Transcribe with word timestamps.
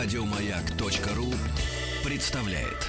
Радиомаяк.ру 0.00 1.34
представляет. 2.04 2.86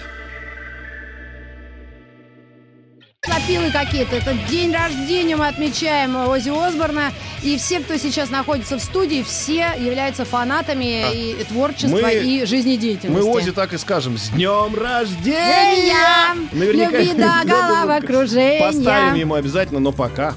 Напилы 3.27 3.71
какие-то. 3.71 4.15
Это 4.17 4.35
день 4.47 4.71
рождения 4.71 5.35
мы 5.35 5.47
отмечаем 5.47 6.15
Ози 6.15 6.49
Осборна. 6.49 7.11
И 7.41 7.57
все, 7.57 7.79
кто 7.79 7.97
сейчас 7.97 8.29
находится 8.29 8.77
в 8.77 8.83
студии, 8.83 9.23
все 9.23 9.73
являются 9.79 10.23
фанатами 10.23 11.03
А. 11.03 11.11
и 11.11 11.43
творчества, 11.45 11.97
Мы- 11.97 12.13
и 12.13 12.45
жизнедеятельности. 12.45 13.25
Мы 13.25 13.27
Ози 13.27 13.53
так 13.53 13.73
и 13.73 13.79
скажем. 13.79 14.15
С 14.15 14.29
днем 14.29 14.75
рождения! 14.75 15.87
Я 15.87 16.35
любви 16.51 17.13
до 17.13 17.41
головокружения. 17.43 18.59
Поставим 18.59 19.15
ему 19.15 19.33
обязательно, 19.33 19.79
но 19.79 19.91
пока. 19.91 20.35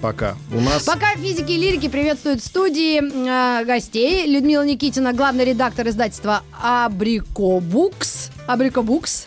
Пока. 0.00 0.36
У 0.52 0.60
нас... 0.60 0.84
Пока 0.84 1.14
физики 1.16 1.52
и 1.52 1.58
лирики 1.58 1.88
приветствуют 1.88 2.40
в 2.40 2.46
студии 2.46 3.00
э, 3.00 3.64
гостей. 3.66 4.26
Людмила 4.26 4.64
Никитина, 4.64 5.12
главный 5.12 5.44
редактор 5.44 5.86
издательства 5.88 6.42
Абрикобукс. 6.62 8.30
Абрикобукс. 8.46 9.26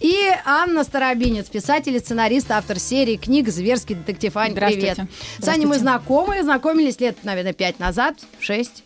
И 0.00 0.16
Анна 0.46 0.84
Старобинец, 0.84 1.48
писатель 1.50 1.94
и 1.94 1.98
сценарист, 1.98 2.50
автор 2.50 2.78
серии 2.78 3.16
книг 3.16 3.48
«Зверский 3.50 3.94
детектив». 3.96 4.34
Ань, 4.36 4.52
Здравствуйте. 4.52 4.94
привет. 4.94 5.10
С 5.38 5.48
Аней 5.48 5.66
мы 5.66 5.76
Здравствуйте. 5.76 5.80
знакомы. 5.80 6.42
Знакомились 6.42 7.00
лет, 7.00 7.18
наверное, 7.22 7.52
пять 7.52 7.78
назад. 7.78 8.16
Шесть. 8.40 8.82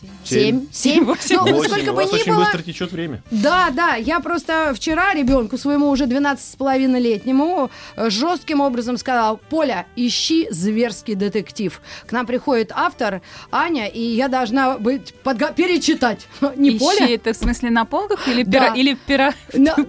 Семь. 0.00 0.10
Семь. 0.24 0.66
Семь. 0.72 1.04
Восемь. 1.04 1.36
Ну, 1.36 1.62
сколько 1.64 1.92
бы 1.92 2.04
ни 2.04 2.08
очень 2.08 2.32
было, 2.32 2.44
быстро 2.44 2.62
течет 2.62 2.92
время. 2.92 3.22
да, 3.30 3.70
да, 3.70 3.94
я 3.94 4.20
просто 4.20 4.72
вчера 4.74 5.14
ребенку 5.14 5.56
своему 5.58 5.88
уже 5.88 6.04
12,5-летнему 6.04 7.70
э, 7.96 8.10
жестким 8.10 8.60
образом 8.60 8.96
сказала, 8.98 9.36
Поля, 9.36 9.86
ищи 9.96 10.48
зверский 10.50 11.14
детектив. 11.14 11.80
К 12.06 12.12
нам 12.12 12.26
приходит 12.26 12.72
автор 12.74 13.22
Аня, 13.50 13.86
и 13.88 14.00
я 14.00 14.28
должна 14.28 14.78
быть 14.78 15.14
подго- 15.24 15.54
перечитать. 15.54 16.26
Не 16.56 16.70
Ищи, 16.70 16.78
Поля, 16.78 17.14
это 17.14 17.32
в 17.32 17.36
смысле 17.36 17.70
на 17.70 17.84
полках 17.84 18.28
или, 18.28 18.42
Да. 18.42 18.50
пера, 18.70 18.74
или 18.74 18.94
в 18.94 18.98
пера... 19.00 19.34
на, 19.52 19.74
ну, 19.76 19.86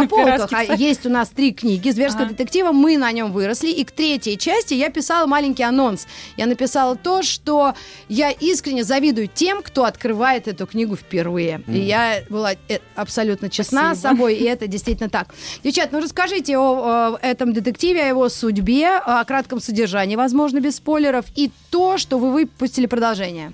на 0.00 0.06
полках. 0.08 0.48
пиратских 0.48 0.70
А 0.70 0.74
есть 0.74 1.06
у 1.06 1.10
нас 1.10 1.28
три 1.30 1.52
книги 1.52 1.90
зверского 1.90 2.24
Ага. 2.24 2.32
детектива. 2.34 2.72
Мы 2.72 2.98
на 2.98 3.10
нем 3.12 3.32
выросли. 3.32 3.68
И 3.70 3.84
к 3.84 3.90
третьей 3.90 4.36
части 4.38 4.74
я 4.74 4.90
писала 4.90 5.26
маленький 5.26 5.62
анонс. 5.62 6.06
Я 6.36 6.46
написала 6.46 6.96
то, 6.96 7.22
что 7.22 7.74
я 8.08 8.30
искренне 8.30 8.84
завидую 8.84 9.28
тем, 9.32 9.45
кто 9.62 9.84
открывает 9.84 10.48
эту 10.48 10.66
книгу 10.66 10.96
впервые. 10.96 11.62
И 11.66 11.78
я 11.78 12.22
была 12.28 12.52
э, 12.68 12.78
абсолютно 12.94 13.48
честна 13.50 13.94
с 13.94 13.98
Спасибо. 14.00 14.18
собой, 14.18 14.34
и 14.36 14.44
это 14.44 14.66
действительно 14.66 15.08
так. 15.08 15.34
Девчат, 15.62 15.92
ну 15.92 16.00
расскажите 16.00 16.58
о, 16.58 17.18
э, 17.22 17.26
этом 17.26 17.52
детективе, 17.52 18.02
о 18.02 18.08
его 18.08 18.28
судьбе, 18.28 18.88
о 18.96 19.24
кратком 19.24 19.60
содержании, 19.60 20.16
возможно, 20.16 20.60
без 20.60 20.76
спойлеров, 20.76 21.26
и 21.34 21.50
то, 21.70 21.98
что 21.98 22.18
вы 22.18 22.32
выпустили 22.32 22.86
продолжение. 22.86 23.52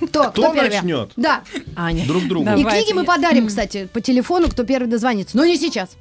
Кто, 0.00 0.30
Кто 0.30 0.52
первый? 0.52 0.70
начнет? 0.70 1.12
Да, 1.16 1.42
Аня. 1.76 2.06
Друг 2.06 2.26
другу. 2.26 2.46
Да. 2.46 2.54
И 2.54 2.62
Давайте 2.62 2.84
книги 2.84 2.94
мы 2.94 3.04
подарим, 3.04 3.48
кстати, 3.48 3.88
по 3.92 4.00
телефону, 4.00 4.48
кто 4.48 4.64
первый 4.64 4.86
дозвонится. 4.86 5.36
Но 5.36 5.44
не 5.44 5.56
сейчас. 5.58 5.96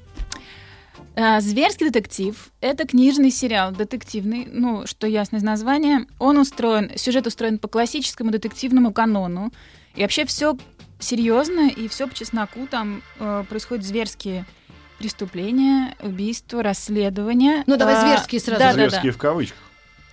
А, 1.15 1.41
Зверский 1.41 1.87
детектив— 1.89 2.51
это 2.61 2.87
книжный 2.87 3.29
сериал, 3.29 3.71
детективный, 3.71 4.47
ну, 4.51 4.87
что 4.87 5.05
ясно 5.05 5.37
из 5.37 5.43
названия. 5.43 6.07
Он 6.19 6.37
устроен, 6.37 6.91
сюжет 6.95 7.27
устроен 7.27 7.59
по 7.59 7.67
классическому 7.67 8.31
детективному 8.31 8.91
канону. 8.91 9.51
И 9.95 10.01
вообще 10.01 10.25
все 10.25 10.57
серьезно 10.99 11.69
и 11.69 11.87
все 11.87 12.07
по 12.07 12.15
чесноку. 12.15 12.65
Там 12.65 13.03
э, 13.19 13.43
происходят 13.47 13.85
зверские 13.85 14.45
преступления, 14.97 15.95
убийства, 16.01 16.63
расследования. 16.63 17.63
Ну, 17.67 17.77
давай 17.77 17.95
А, 17.95 18.01
зверские 18.01 18.41
сразу. 18.41 18.59
Да, 18.59 18.67
да, 18.67 18.73
Зверские 18.73 19.11
да. 19.11 19.17
в 19.17 19.21
кавычках. 19.21 19.62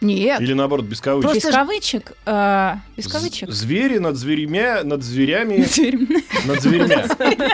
Нет. 0.01 0.41
Или 0.41 0.55
наоборот, 0.55 0.87
без 0.87 1.01
кавычек. 1.01 1.35
Без 1.35 1.43
Просто 1.43 1.51
ж- 1.53 1.55
кавычек. 1.55 2.13
а, 2.27 2.79
без 2.97 3.05
З- 3.05 3.09
кавычек. 3.13 3.51
Звери 3.51 3.99
над 3.99 4.17
зверями, 4.17 4.83
над 4.85 5.03
зверями, 5.03 5.57
над 6.47 6.61
зверьмя. 6.63 7.07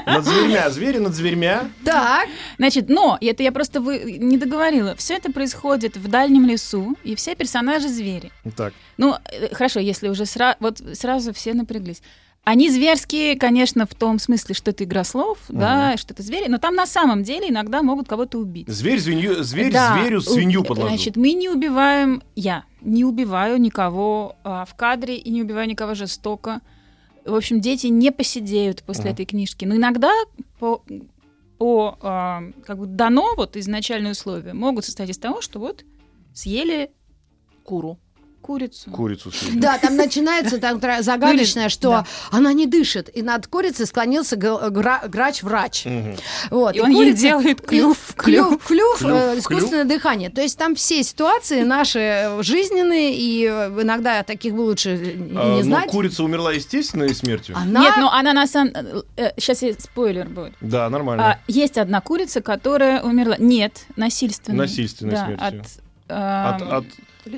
Над 0.07 0.25
зверьмя. 0.25 0.71
Звери 0.71 0.99
над 0.99 1.15
зверьмя. 1.15 1.65
Так. 1.85 2.29
Значит, 2.59 2.89
но 2.89 3.19
это 3.21 3.43
я 3.43 3.51
просто 3.53 3.81
вы, 3.81 4.19
не 4.19 4.37
договорила. 4.39 4.95
Все 4.97 5.15
это 5.15 5.33
происходит 5.33 5.97
в 5.97 6.09
дальнем 6.09 6.47
лесу, 6.47 6.97
и 7.05 7.15
все 7.15 7.35
персонажи 7.35 7.89
звери. 7.89 8.31
Так. 8.57 8.73
Ну, 8.97 9.15
э, 9.33 9.53
хорошо, 9.55 9.81
если 9.81 10.09
уже 10.09 10.23
сра- 10.25 10.57
вот 10.61 10.81
сразу 10.95 11.33
все 11.33 11.53
напряглись. 11.55 12.01
Они 12.47 12.71
зверские, 12.71 13.37
конечно, 13.37 13.87
в 13.87 13.95
том 13.97 14.21
смысле, 14.21 14.55
что 14.55 14.71
это 14.71 14.85
игра 14.85 15.03
слов, 15.03 15.39
да, 15.49 15.97
что 15.97 16.15
это 16.15 16.23
звери, 16.23 16.47
но 16.47 16.59
там 16.59 16.77
на 16.77 16.87
самом 16.87 17.25
деле 17.25 17.49
иногда 17.49 17.83
могут 17.83 18.07
кого-то 18.07 18.39
убить. 18.39 18.69
Зверь, 18.69 19.01
свинью, 19.01 19.43
зверь 19.43 19.73
Да, 19.73 19.99
зверю 19.99 20.21
свинью 20.21 20.63
подложил. 20.63 20.91
Значит, 20.91 21.17
мы 21.17 21.33
не 21.33 21.49
убиваем, 21.49 22.23
я 22.37 22.63
не 22.83 23.05
убиваю 23.05 23.61
никого 23.61 24.37
а, 24.45 24.65
в 24.65 24.77
кадре 24.77 25.17
и 25.17 25.29
не 25.31 25.43
убиваю 25.43 25.69
никого 25.69 25.97
жестоко. 25.97 26.61
В 27.25 27.35
общем, 27.35 27.61
дети 27.61 27.89
не 27.89 28.13
посидеют 28.13 28.85
после 28.85 29.07
Ага. 29.07 29.15
этой 29.15 29.27
книжки. 29.27 29.65
Но 29.65 29.75
иногда 29.75 30.13
по, 30.61 30.85
по 31.59 31.99
а, 32.01 32.45
как 32.65 32.79
бы 32.79 32.87
дано 32.87 33.35
вот 33.37 33.57
изначальные 33.57 34.13
условия 34.13 34.55
могут 34.55 34.85
состоять 34.85 35.11
из 35.11 35.19
того, 35.19 35.41
что 35.41 35.59
вот 35.59 35.85
съели 36.33 36.93
куру, 37.65 37.99
курицу. 38.41 38.91
Курицу 38.91 39.33
съели. 39.33 39.59
Да, 39.59 39.79
там 39.79 39.97
начинается 39.97 40.59
там 40.59 40.81
загадочное, 41.01 41.69
что 41.69 41.91
да. 41.91 42.07
она 42.31 42.53
не 42.53 42.67
дышит. 42.67 43.11
И 43.17 43.23
над 43.23 43.47
курицей 43.49 43.87
склонился 43.87 44.37
гра- 44.37 45.03
грач-врач. 45.09 45.85
Мгм. 45.85 46.17
Вот. 46.51 46.77
И 46.77 46.81
он 46.81 46.91
ей 46.91 46.97
курица- 47.13 47.21
делает 47.21 47.61
клюв, 47.61 48.11
и- 48.11 48.15
клюв, 48.15 48.65
клюв, 48.65 48.99
Клюв, 48.99 49.03
э, 49.03 49.31
клюв. 49.33 49.39
искусственное 49.39 49.85
дыхание. 49.85 50.31
То 50.31 50.43
есть 50.43 50.57
там 50.57 50.75
все 50.77 51.03
ситуации 51.03 51.63
наши 51.63 51.99
э, 51.99 52.43
жизненные, 52.43 53.17
и 53.17 53.47
э, 53.51 53.69
иногда 53.83 54.23
таких 54.23 54.55
бы 54.55 54.61
лучше 54.61 54.91
э, 54.91 55.15
не 55.15 55.37
А, 55.37 55.45
но 55.57 55.63
знать. 55.63 55.91
курица 55.91 56.23
умерла 56.23 56.53
естественной 56.53 57.15
смертью. 57.15 57.57
Она... 57.57 57.81
Нет, 57.81 57.95
но 57.99 58.13
она 58.13 58.33
на 58.33 58.47
самом... 58.47 58.73
сейчас 59.37 59.63
спойлер 59.81 60.29
будет. 60.29 60.55
Да, 60.61 60.89
нормально. 60.89 61.33
А, 61.33 61.39
есть 61.49 61.79
одна 61.79 62.01
курица, 62.01 62.41
которая 62.41 63.03
умерла. 63.03 63.37
Нет, 63.39 63.87
насильственно. 63.97 64.59
Насильственной 64.59 65.15
да, 65.15 65.27
смертью. 65.27 65.61
От, 65.61 65.67
а, 66.09 66.79
От, 66.79 66.85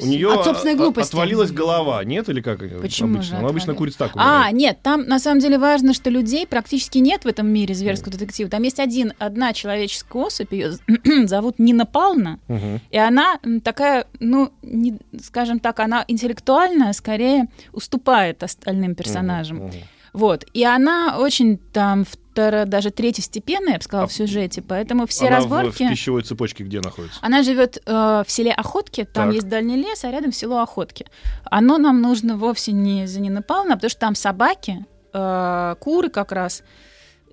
у 0.02 0.06
нее 0.06 0.32
От 0.32 0.44
собственной 0.44 0.74
глупости. 0.74 1.10
отвалилась 1.10 1.50
голова, 1.50 2.04
нет 2.04 2.28
или 2.28 2.40
как? 2.40 2.58
Почему 2.80 3.16
обычно? 3.16 3.36
же 3.36 3.42
Ну, 3.42 3.48
обычно 3.48 3.74
курица 3.74 3.98
так 3.98 4.12
А, 4.16 4.50
нет, 4.52 4.78
там 4.82 5.02
на 5.06 5.18
самом 5.18 5.40
деле 5.40 5.58
важно, 5.58 5.94
что 5.94 6.10
людей 6.10 6.46
практически 6.46 6.98
нет 6.98 7.24
в 7.24 7.28
этом 7.28 7.48
мире 7.48 7.74
зверского 7.74 8.12
детектива. 8.12 8.50
Там 8.50 8.62
есть 8.62 8.80
один, 8.80 9.12
одна 9.18 9.52
человеческая 9.52 10.22
особь, 10.24 10.52
ее 10.52 10.72
зовут 11.26 11.58
Нина 11.58 11.86
Павловна, 11.86 12.38
Мгм. 12.48 12.80
и 12.90 12.98
она 12.98 13.38
такая, 13.64 14.06
ну, 14.20 14.52
не- 14.62 14.98
скажем 15.22 15.58
так, 15.60 15.80
она 15.80 16.04
интеллектуально 16.08 16.92
скорее 16.92 17.46
уступает 17.72 18.42
остальным 18.42 18.94
персонажам. 18.94 19.56
Мгм. 19.58 19.66
Мгм. 19.68 19.76
Вот. 20.14 20.44
И 20.54 20.64
она 20.64 21.18
очень 21.18 21.58
там 21.58 22.04
второ, 22.38 22.66
даже 22.66 22.90
третьестепенная, 22.90 23.72
я 23.72 23.78
бы 23.78 23.82
сказала, 23.82 24.04
А 24.04 24.08
в 24.08 24.12
сюжете, 24.12 24.62
поэтому 24.62 25.06
все 25.06 25.26
Она 25.26 25.36
разборки... 25.38 25.84
В, 25.84 25.90
пищевой 25.90 26.22
цепочке 26.22 26.62
где 26.62 26.80
находится? 26.80 27.18
Она 27.20 27.42
живет 27.42 27.82
э, 27.84 27.90
в 27.92 28.30
селе 28.30 28.52
Охотки, 28.52 29.04
там 29.04 29.26
Так. 29.26 29.34
есть 29.34 29.48
дальний 29.48 29.76
лес, 29.76 30.04
а 30.04 30.10
рядом 30.12 30.30
село 30.32 30.60
Охотки. 30.60 31.06
Оно 31.44 31.78
нам 31.78 32.00
нужно 32.00 32.36
вовсе 32.36 32.72
не 32.72 33.06
за 33.08 33.20
Нина 33.20 33.42
Павловна, 33.42 33.74
потому 33.74 33.90
что 33.90 34.00
там 34.00 34.14
собаки, 34.14 34.84
э, 35.12 35.74
куры 35.80 36.10
как 36.10 36.30
раз, 36.30 36.62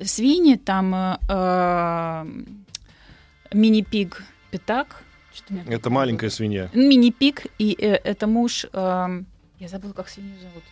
свиньи, 0.01 0.55
там 0.55 0.95
э, 0.95 1.17
э, 1.29 2.25
мини-пиг, 3.53 4.23
пятак. 4.49 5.03
Это 5.67 5.91
маленькая 5.91 6.31
свинья. 6.31 6.71
Мини-пиг, 6.73 7.45
и 7.59 7.77
э, 7.79 7.93
это 8.03 8.25
муж... 8.25 8.65
э, 8.73 9.21
я 9.59 9.67
забыла, 9.67 9.93
как 9.93 10.09
свинью 10.09 10.39
зовут. 10.41 10.63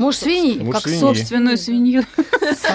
Муж 0.00 0.16
свиньи. 0.16 0.58
Муж 0.58 0.74
как 0.74 0.82
свиньи. 0.84 1.00
собственную 1.00 1.58
свинью. 1.58 2.04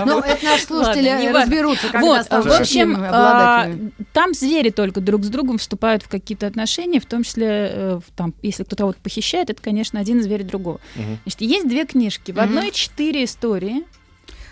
Ну, 0.05 0.19
это 0.19 0.45
наши 0.45 0.65
слушатели 0.65 1.09
Ладно, 1.09 1.41
разберутся, 1.41 1.87
Вот, 1.93 2.27
в 2.29 2.59
общем, 2.59 2.97
а, 2.99 3.71
там 4.13 4.33
звери 4.33 4.69
только 4.69 5.01
друг 5.01 5.23
с 5.23 5.27
другом 5.29 5.57
вступают 5.57 6.03
в 6.03 6.07
какие-то 6.07 6.45
отношения, 6.47 6.99
в 6.99 7.05
том 7.05 7.23
числе, 7.23 7.47
э, 7.49 7.99
там, 8.15 8.33
если 8.41 8.63
кто-то 8.63 8.83
кого-то 8.83 8.99
похищает, 9.01 9.49
это, 9.49 9.61
конечно, 9.61 9.99
один 9.99 10.21
зверь 10.21 10.43
другого. 10.43 10.79
Значит, 11.23 11.41
есть 11.41 11.67
две 11.67 11.85
книжки. 11.85 12.31
В 12.31 12.39
одной 12.39 12.71
четыре 12.71 13.23
истории. 13.23 13.83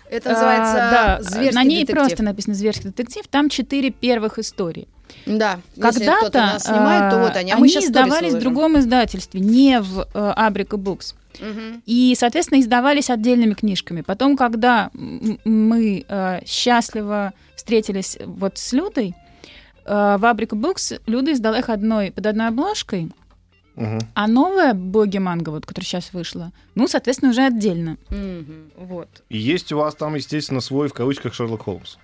Это 0.09 0.29
называется 0.29 0.73
А, 0.75 0.91
да, 0.91 1.21
«Зверский 1.21 1.55
на 1.55 1.63
ней 1.63 1.81
детектив». 1.81 2.05
просто 2.05 2.23
написано 2.23 2.55
«Зверский 2.55 2.85
детектив». 2.89 3.27
Там 3.27 3.49
четыре 3.49 3.89
первых 3.89 4.37
истории. 4.37 4.87
Да. 5.25 5.59
Если 5.75 5.89
кто-то 5.89 5.99
Когда-то 5.99 6.39
нас 6.39 6.63
снимает, 6.63 7.11
то 7.11 7.19
а, 7.19 7.23
вот 7.27 7.35
они. 7.35 7.51
А 7.51 7.55
мы 7.55 7.61
они 7.63 7.69
сейчас 7.69 7.85
издавались 7.85 8.33
в 8.33 8.39
другом 8.39 8.77
издательстве, 8.79 9.39
не 9.39 9.79
в 9.79 10.07
э, 10.13 10.33
Абрика 10.35 10.77
Букс. 10.77 11.15
И, 11.85 12.15
соответственно, 12.17 12.59
издавались 12.59 13.09
отдельными 13.09 13.53
книжками. 13.53 14.01
Потом, 14.01 14.37
когда 14.37 14.91
мы 14.93 16.05
э, 16.07 16.39
счастливо 16.45 17.33
встретились 17.55 18.17
вот 18.23 18.57
с 18.57 18.71
Людой, 18.73 19.15
э, 19.85 20.17
в 20.19 20.25
Абрика 20.25 20.55
Букс 20.55 20.93
Люда 21.07 21.33
издала 21.33 21.57
их 21.59 21.69
одной, 21.69 22.11
под 22.11 22.27
одной 22.27 22.47
обложкой, 22.49 23.11
Мгм. 23.75 24.01
а 24.13 24.27
новая 24.27 24.75
Боги 24.75 25.17
Манго, 25.17 25.49
вот, 25.49 25.65
которая 25.65 25.85
сейчас 25.87 26.13
вышла, 26.13 26.51
ну, 26.75 26.87
соответственно, 26.87 27.31
уже 27.31 27.43
отдельно. 27.43 27.97
Мгм. 28.09 28.71
Вот. 28.77 29.09
И 29.29 29.37
есть 29.37 29.71
у 29.71 29.77
вас 29.77 29.95
там, 29.95 30.13
естественно, 30.13 30.61
свой, 30.61 30.87
в 30.87 30.93
кавычках, 30.93 31.33
Шерлок 31.33 31.63
Холмс. 31.63 31.95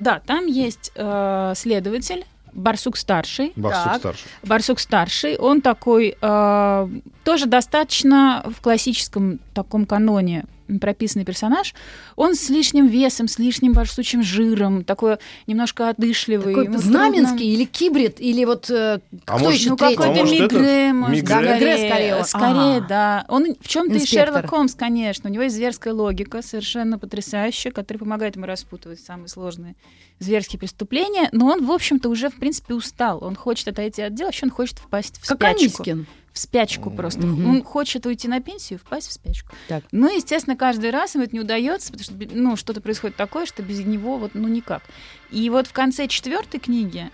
Да, 0.00 0.20
там 0.26 0.46
есть 0.46 0.90
э, 0.96 1.52
следователь, 1.54 2.24
Барсук 2.52 2.96
старший. 2.96 3.52
Барсук 3.56 3.84
Так. 3.84 3.96
старший. 4.00 4.30
Барсук 4.42 4.80
старший, 4.80 5.36
он 5.36 5.60
такой 5.60 6.16
э, 6.20 6.88
тоже 7.24 7.46
достаточно 7.46 8.44
в 8.46 8.60
классическом 8.60 9.38
таком 9.54 9.86
каноне 9.86 10.44
прописанный 10.78 11.24
персонаж, 11.24 11.74
он 12.16 12.34
с 12.34 12.48
лишним 12.50 12.86
весом, 12.86 13.28
с 13.28 13.38
лишним 13.38 13.72
барсучим 13.72 14.22
жиром, 14.22 14.84
такой 14.84 15.18
немножко 15.46 15.88
одышливый. 15.90 16.54
Такой 16.54 16.64
ему 16.66 16.78
знаменский 16.78 17.38
трудно. 17.38 17.42
или 17.52 17.64
кибрид, 17.64 18.20
или 18.20 18.44
вот 18.44 18.70
э, 18.70 19.00
А 19.26 19.34
кто 19.36 19.44
может, 19.44 19.60
еще 19.60 19.70
Ну, 19.70 19.76
третий? 19.76 19.96
какой-то 19.96 20.20
А 20.20 20.24
может, 20.24 20.40
это 20.40 20.54
Мигре, 20.54 20.92
Мигре? 20.92 21.26
скорее. 21.26 21.54
Мигре 21.54 21.88
скорее. 21.88 22.24
Скорее, 22.24 22.76
А. 22.78 22.86
да. 22.88 23.24
Он 23.28 23.46
в 23.60 23.68
чем-то 23.68 23.94
и. 23.96 24.06
Шерлок 24.06 24.48
Холмс, 24.50 24.74
конечно. 24.74 25.28
У 25.30 25.32
него 25.32 25.44
есть 25.44 25.56
зверская 25.56 25.94
логика, 25.94 26.42
совершенно 26.42 26.98
потрясающая, 26.98 27.70
которая 27.72 27.98
помогает 28.00 28.36
ему 28.36 28.46
распутывать 28.46 29.00
самые 29.00 29.28
сложные 29.28 29.74
зверские 30.18 30.58
преступления. 30.60 31.28
Но 31.32 31.46
он, 31.46 31.64
в 31.66 31.70
общем-то, 31.72 32.08
уже, 32.08 32.30
в 32.30 32.36
принципе, 32.36 32.74
устал. 32.74 33.18
Он 33.24 33.34
хочет 33.34 33.68
отойти 33.68 34.02
от 34.02 34.14
дела, 34.14 34.26
вообще 34.28 34.46
он 34.46 34.50
хочет 34.50 34.78
впасть 34.78 35.18
в 35.20 35.26
Как 35.26 35.38
спячку. 35.38 35.82
Анискин. 35.82 36.06
В 36.32 36.38
спячку 36.38 36.90
просто. 36.90 37.26
Мгм. 37.26 37.50
Он 37.50 37.62
хочет 37.62 38.06
уйти 38.06 38.26
на 38.26 38.40
пенсию 38.40 38.78
впасть 38.78 39.08
в 39.08 39.12
спячку. 39.12 39.54
Так. 39.68 39.84
Ну, 39.92 40.14
естественно, 40.14 40.56
каждый 40.56 40.90
раз 40.90 41.14
ему 41.14 41.24
это 41.24 41.34
не 41.34 41.40
удается, 41.40 41.92
потому 41.92 42.04
что 42.04 42.14
ну, 42.34 42.56
что-то 42.56 42.80
происходит 42.80 43.16
такое, 43.16 43.44
что 43.44 43.62
без 43.62 43.80
него 43.80 44.16
вот, 44.16 44.30
ну, 44.34 44.48
никак. 44.48 44.82
И 45.30 45.50
вот 45.50 45.66
в 45.66 45.72
конце 45.72 46.08
четвертой 46.08 46.58
книги, 46.58 47.10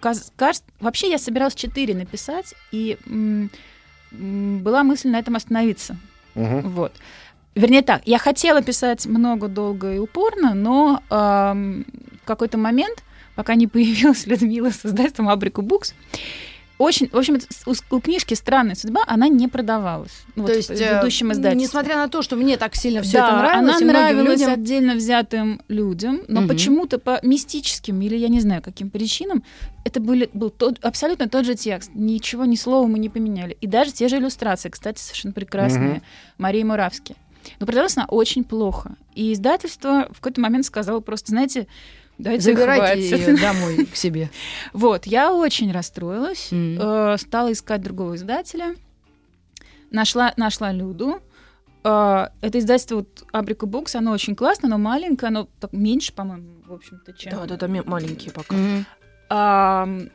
кажется, 0.00 0.32
вообще 0.80 1.10
я 1.10 1.18
собиралась 1.18 1.54
четыре 1.54 1.94
написать, 1.94 2.54
и 2.72 2.98
м, 3.06 3.50
м, 4.10 4.58
была 4.58 4.82
мысль 4.82 5.10
на 5.10 5.18
этом 5.20 5.36
остановиться. 5.36 5.96
Мгм. 6.34 6.70
Вот. 6.70 6.92
Вернее 7.54 7.82
так, 7.82 8.02
я 8.06 8.18
хотела 8.18 8.62
писать 8.62 9.06
много, 9.06 9.48
долго 9.48 9.94
и 9.94 9.98
упорно, 9.98 10.54
но 10.54 11.02
в 11.08 11.84
какой-то 12.24 12.58
момент, 12.58 13.02
пока 13.34 13.54
не 13.54 13.66
появилась 13.66 14.26
Людмила 14.26 14.70
с 14.70 14.84
издательством 14.84 15.28
Абрику 15.28 15.62
Букс, 15.62 15.94
очень, 16.80 17.10
в 17.10 17.14
общем, 17.16 17.38
у, 17.66 17.96
у 17.96 18.00
книжки 18.00 18.32
«Странная 18.32 18.74
судьба» 18.74 19.02
она 19.06 19.28
не 19.28 19.48
продавалась. 19.48 20.22
Ну, 20.34 20.44
То 20.44 20.48
вот 20.52 20.56
есть, 20.56 20.68
в 20.68 20.72
э, 20.72 20.76
предыдущем 20.76 21.30
издательстве. 21.30 21.66
несмотря 21.66 21.96
на 21.96 22.08
то, 22.08 22.22
что 22.22 22.36
мне 22.36 22.56
так 22.56 22.74
сильно 22.74 23.02
все 23.02 23.18
да, 23.18 23.28
это 23.28 23.36
нравилось, 23.36 23.82
она 23.82 23.92
нравилась 23.92 24.40
людям... 24.40 24.52
отдельно 24.54 24.94
взятым 24.94 25.60
людям, 25.68 26.22
но 26.26 26.40
Мгм. 26.40 26.48
почему-то 26.48 26.98
по 26.98 27.20
мистическим 27.22 28.00
или 28.00 28.16
я 28.16 28.28
не 28.28 28.40
знаю 28.40 28.62
каким 28.62 28.88
причинам 28.88 29.44
это 29.84 30.00
были, 30.00 30.30
был 30.32 30.48
тот, 30.48 30.82
абсолютно 30.82 31.28
тот 31.28 31.44
же 31.44 31.54
текст. 31.54 31.90
Ничего, 31.94 32.46
ни 32.46 32.56
слова 32.56 32.86
мы 32.86 32.98
не 32.98 33.10
поменяли. 33.10 33.58
И 33.60 33.66
даже 33.66 33.92
те 33.92 34.08
же 34.08 34.16
иллюстрации, 34.16 34.70
кстати, 34.70 35.00
совершенно 35.00 35.34
прекрасные. 35.34 35.90
Мгм. 35.90 36.02
Марии 36.38 36.62
Муравски. 36.62 37.14
Но 37.58 37.66
продавалась 37.66 37.96
она 37.96 38.06
очень 38.06 38.44
плохо. 38.44 38.96
И 39.14 39.32
издательство 39.32 40.08
в 40.12 40.20
какой-то 40.20 40.40
момент 40.40 40.64
сказало 40.64 41.00
просто, 41.00 41.30
знаете, 41.30 41.66
дайте 42.22 42.42
Забирайте 42.42 43.00
ее 43.00 43.36
домой 43.40 43.86
к 43.86 43.96
себе. 43.96 44.30
Вот, 44.72 45.06
я 45.06 45.32
очень 45.32 45.72
расстроилась, 45.72 46.48
Мгм. 46.50 46.78
э, 46.80 47.16
стала 47.18 47.52
искать 47.52 47.80
другого 47.82 48.16
издателя, 48.16 48.74
нашла, 49.90 50.32
нашла 50.36 50.72
Люду. 50.72 51.20
Э, 51.84 52.28
это 52.40 52.58
издательство 52.58 52.96
вот 52.96 53.24
Абрика 53.32 53.66
Букс, 53.66 53.94
оно 53.94 54.12
очень 54.12 54.36
классное, 54.36 54.68
оно 54.68 54.78
маленькое, 54.78 55.28
оно 55.28 55.48
так 55.60 55.72
меньше, 55.72 56.12
по-моему, 56.12 56.62
в 56.66 56.72
общем-то, 56.72 57.12
чем... 57.12 57.32
Да, 57.32 57.46
да, 57.46 57.56
да, 57.56 57.82
маленькие 57.84 58.32
пока. 58.32 58.54
Ам, 59.28 60.10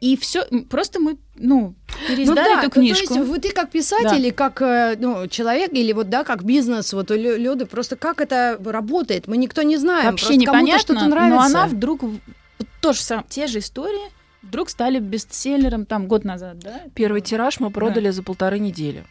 и 0.00 0.16
все, 0.16 0.44
просто 0.70 1.00
мы, 1.00 1.16
ну, 1.36 1.74
Ну 1.78 2.08
переиздали 2.08 2.36
да, 2.36 2.58
эту 2.60 2.66
ну, 2.66 2.70
книжку. 2.70 3.08
то 3.08 3.14
есть 3.14 3.28
вы 3.28 3.38
ты 3.38 3.50
как 3.52 3.70
писатель 3.70 4.26
и 4.26 4.30
как 4.30 4.62
э, 4.62 4.96
ну, 4.98 5.26
человек 5.28 5.72
или 5.72 5.92
вот 5.92 6.08
да 6.08 6.24
как 6.24 6.44
бизнес 6.44 6.92
вот 6.92 7.10
у 7.10 7.14
Лю- 7.14 7.36
Люды 7.36 7.66
просто 7.66 7.96
как 7.96 8.20
это 8.20 8.58
работает 8.64 9.26
мы 9.26 9.36
никто 9.36 9.62
не 9.62 9.76
знаем 9.76 10.10
Вообще 10.12 10.26
Просто 10.26 10.44
кому-то 10.46 10.58
непонятно, 10.60 10.94
что-то 10.94 11.06
нравится 11.08 11.36
но 11.36 11.42
она 11.60 11.66
вдруг 11.66 12.02
в- 12.02 12.20
вот 12.58 12.68
тоже 12.80 13.00
сам, 13.02 13.24
те 13.28 13.46
же 13.46 13.58
истории 13.58 14.10
вдруг 14.42 14.70
стали 14.70 14.98
бестселлером 15.00 15.84
там 15.84 16.06
год 16.06 16.24
назад, 16.24 16.58
да? 16.60 16.82
Первый 16.94 17.20
тираж 17.20 17.58
мы 17.60 17.70
продали 17.70 18.10
за 18.10 18.22
полторы 18.22 18.58
недели. 18.60 19.04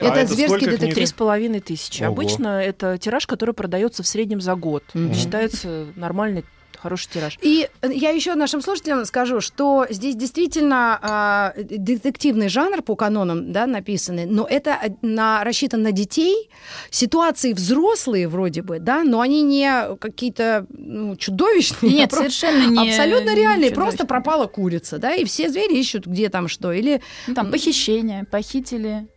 А 0.00 0.06
это, 0.06 0.20
это 0.20 0.34
зверский 0.34 0.66
детектив 0.66 0.94
Три 0.94 1.06
с 1.06 1.12
половиной 1.12 1.60
тысячи. 1.60 2.02
Ого. 2.02 2.12
Обычно 2.12 2.60
это 2.60 2.98
тираж, 2.98 3.26
который 3.26 3.54
продается 3.54 4.02
в 4.02 4.06
среднем 4.08 4.40
за 4.40 4.54
год. 4.56 4.82
Мгм. 4.94 5.14
Считается 5.14 5.86
нормальный, 5.94 6.44
хороший 6.84 7.08
тираж. 7.08 7.38
И 7.40 7.68
э, 7.80 7.92
я 7.92 8.10
еще 8.10 8.34
нашим 8.34 8.60
слушателям 8.60 9.06
скажу, 9.06 9.40
что 9.40 9.86
здесь 9.88 10.16
действительно 10.16 10.98
а, 11.00 11.54
детективный 11.56 12.48
жанр 12.48 12.82
по 12.82 12.94
канонам 12.94 13.52
да, 13.52 13.66
написанный, 13.66 14.26
но 14.26 14.46
это 14.48 14.78
э, 14.82 14.90
на, 15.00 15.42
рассчитан 15.44 15.82
на 15.82 15.92
детей. 15.92 16.50
Ситуации 16.90 17.54
взрослые 17.54 18.28
вроде 18.28 18.60
бы, 18.60 18.80
да, 18.80 19.02
но 19.02 19.20
они 19.20 19.40
не 19.42 19.96
какие-то 19.98 20.66
ну, 20.68 21.16
чудовищные. 21.16 21.90
а 21.90 21.94
Нет, 21.94 22.10
просто 22.10 22.30
совершенно 22.30 22.70
не 22.70 22.90
Абсолютно 22.90 23.34
реальные. 23.34 23.70
не 23.70 23.74
Просто 23.74 24.06
пропала 24.06 24.46
курица, 24.46 24.98
да, 24.98 25.14
и 25.14 25.24
все 25.24 25.48
звери 25.48 25.78
ищут, 25.78 26.06
где 26.06 26.28
там 26.28 26.48
что. 26.48 26.70
Или 26.70 27.00
Ну, 27.26 27.34
там 27.34 27.50
похищение, 27.50 28.24
похитили 28.24 29.08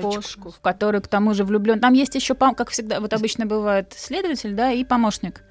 кошку, 0.00 0.50
в 0.50 0.60
которую 0.60 1.02
к 1.02 1.08
тому 1.08 1.34
же 1.34 1.44
влюблен. 1.44 1.80
Там 1.80 1.92
есть 1.92 2.14
еще, 2.14 2.34
как 2.34 2.70
всегда, 2.70 3.00
вот 3.00 3.12
обычно 3.12 3.46
бывает 3.46 3.92
следователь, 3.94 4.54
да, 4.54 4.72
и 4.72 4.84
помощник. 4.84 5.42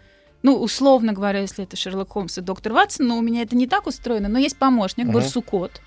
Ну, 0.44 0.58
условно 0.62 1.14
говоря, 1.14 1.40
если 1.40 1.64
это 1.64 1.78
Шерлок 1.78 2.10
Холмс 2.12 2.38
и 2.38 2.42
доктор 2.42 2.74
Ватсон, 2.74 3.08
но 3.08 3.18
у 3.18 3.22
меня 3.22 3.42
это 3.42 3.56
не 3.56 3.66
так 3.66 3.88
устроено, 3.88 4.28
но 4.28 4.38
есть 4.40 4.58
помощник, 4.58 5.06
Мгм. 5.06 5.14
барсукот. 5.14 5.82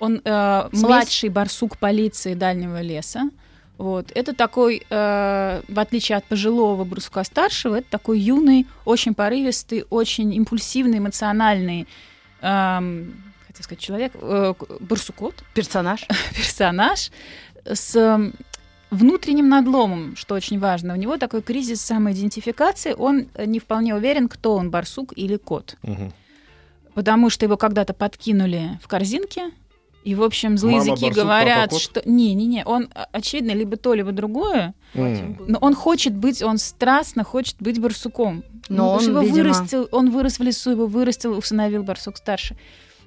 Он 0.00 0.20
э, 0.24 0.68
Смесь? 0.70 0.82
младший 0.82 1.28
барсук 1.28 1.78
полиции 1.78 2.34
дальнего 2.34 2.80
леса. 2.82 3.30
Вот. 3.78 4.10
Это 4.14 4.34
такой, 4.34 4.84
э, 4.90 5.62
в 5.68 5.78
отличие 5.78 6.18
от 6.18 6.24
пожилого 6.24 6.84
барсука 6.84 7.22
старшего, 7.24 7.76
это 7.76 7.88
такой 7.90 8.18
юный, 8.18 8.66
очень 8.84 9.14
порывистый, 9.14 9.84
очень 9.90 10.34
импульсивный, 10.34 10.98
эмоциональный, 10.98 11.86
эм, 12.40 13.14
хотел 13.46 13.62
сказать, 13.64 13.80
человек, 13.80 14.12
э, 14.14 14.54
барсукот, 14.80 15.44
персонаж. 15.54 16.06
персонаж 16.36 17.10
с 17.64 17.94
м, 17.96 18.34
внутренним 18.94 19.48
надломом, 19.48 20.16
что 20.16 20.34
очень 20.34 20.58
важно. 20.58 20.94
У 20.94 20.96
него 20.96 21.16
такой 21.16 21.42
кризис 21.42 21.80
самоидентификации, 21.82 22.94
он 22.96 23.28
э, 23.34 23.44
не 23.46 23.58
вполне 23.58 23.94
уверен, 23.94 24.28
кто 24.28 24.54
он, 24.56 24.70
барсук 24.70 25.12
или 25.16 25.36
кот. 25.36 25.76
Мгм. 25.82 26.12
Потому 26.94 27.30
что 27.30 27.44
его 27.46 27.56
когда-то 27.56 27.92
подкинули 27.92 28.78
в 28.82 28.88
корзинке, 28.88 29.50
и, 30.04 30.14
в 30.14 30.22
общем, 30.22 30.58
злые 30.58 30.78
Мама 30.78 30.90
языки 30.90 31.06
барсук, 31.06 31.22
говорят, 31.24 31.58
папа 31.58 31.70
кот? 31.70 31.80
что... 31.80 32.02
Не-не-не, 32.04 32.62
он, 32.66 32.88
а, 32.94 33.06
очевидно, 33.10 33.52
либо 33.52 33.76
то, 33.76 33.94
либо 33.94 34.12
другое, 34.12 34.74
но 34.94 35.58
он 35.60 35.74
хочет 35.74 36.14
быть, 36.14 36.42
он 36.42 36.58
страстно 36.58 37.24
хочет 37.24 37.56
быть 37.58 37.80
барсуком. 37.80 38.44
Но 38.68 38.84
Ну, 38.84 38.88
он, 38.90 39.02
его 39.08 39.20
видимо- 39.20 39.34
вырастил, 39.36 39.88
он 39.92 40.10
вырос 40.10 40.38
в 40.38 40.42
лесу, 40.42 40.70
его 40.72 40.86
вырастил, 40.86 41.36
усыновил 41.38 41.82
барсук 41.84 42.16
старший. 42.18 42.56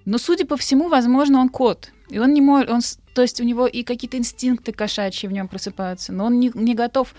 Но, 0.06 0.18
судя 0.18 0.46
по 0.46 0.56
всему, 0.58 0.88
возможно, 0.90 1.40
он 1.40 1.50
кот. 1.50 1.92
И 2.10 2.18
он 2.20 2.34
не 2.34 2.42
может, 2.42 2.70
он, 2.70 2.80
то 3.18 3.24
есть 3.24 3.42
у 3.42 3.44
него 3.44 3.66
и 3.66 3.82
какие-то 3.82 4.16
инстинкты 4.18 4.72
кошачьи 4.72 5.28
в 5.28 5.32
нем 5.32 5.48
просыпаются, 5.48 6.14
но 6.14 6.26
он 6.26 6.40
не, 6.40 6.52
не 6.54 6.76
готов 6.76 7.16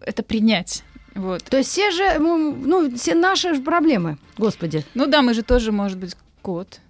это 0.00 0.22
принять. 0.22 0.82
Вот. 1.14 1.44
То 1.44 1.58
есть 1.58 1.68
все 1.68 1.90
же, 1.90 2.18
ну, 2.18 2.54
ну, 2.54 2.96
все 2.96 3.14
наши 3.14 3.52
же 3.52 3.60
проблемы, 3.60 4.16
господи. 4.38 4.82
Ну 4.94 5.04
да, 5.04 5.20
мы 5.20 5.34
же 5.34 5.42
тоже, 5.42 5.72
может 5.72 5.98
быть, 5.98 6.16
кот. 6.40 6.80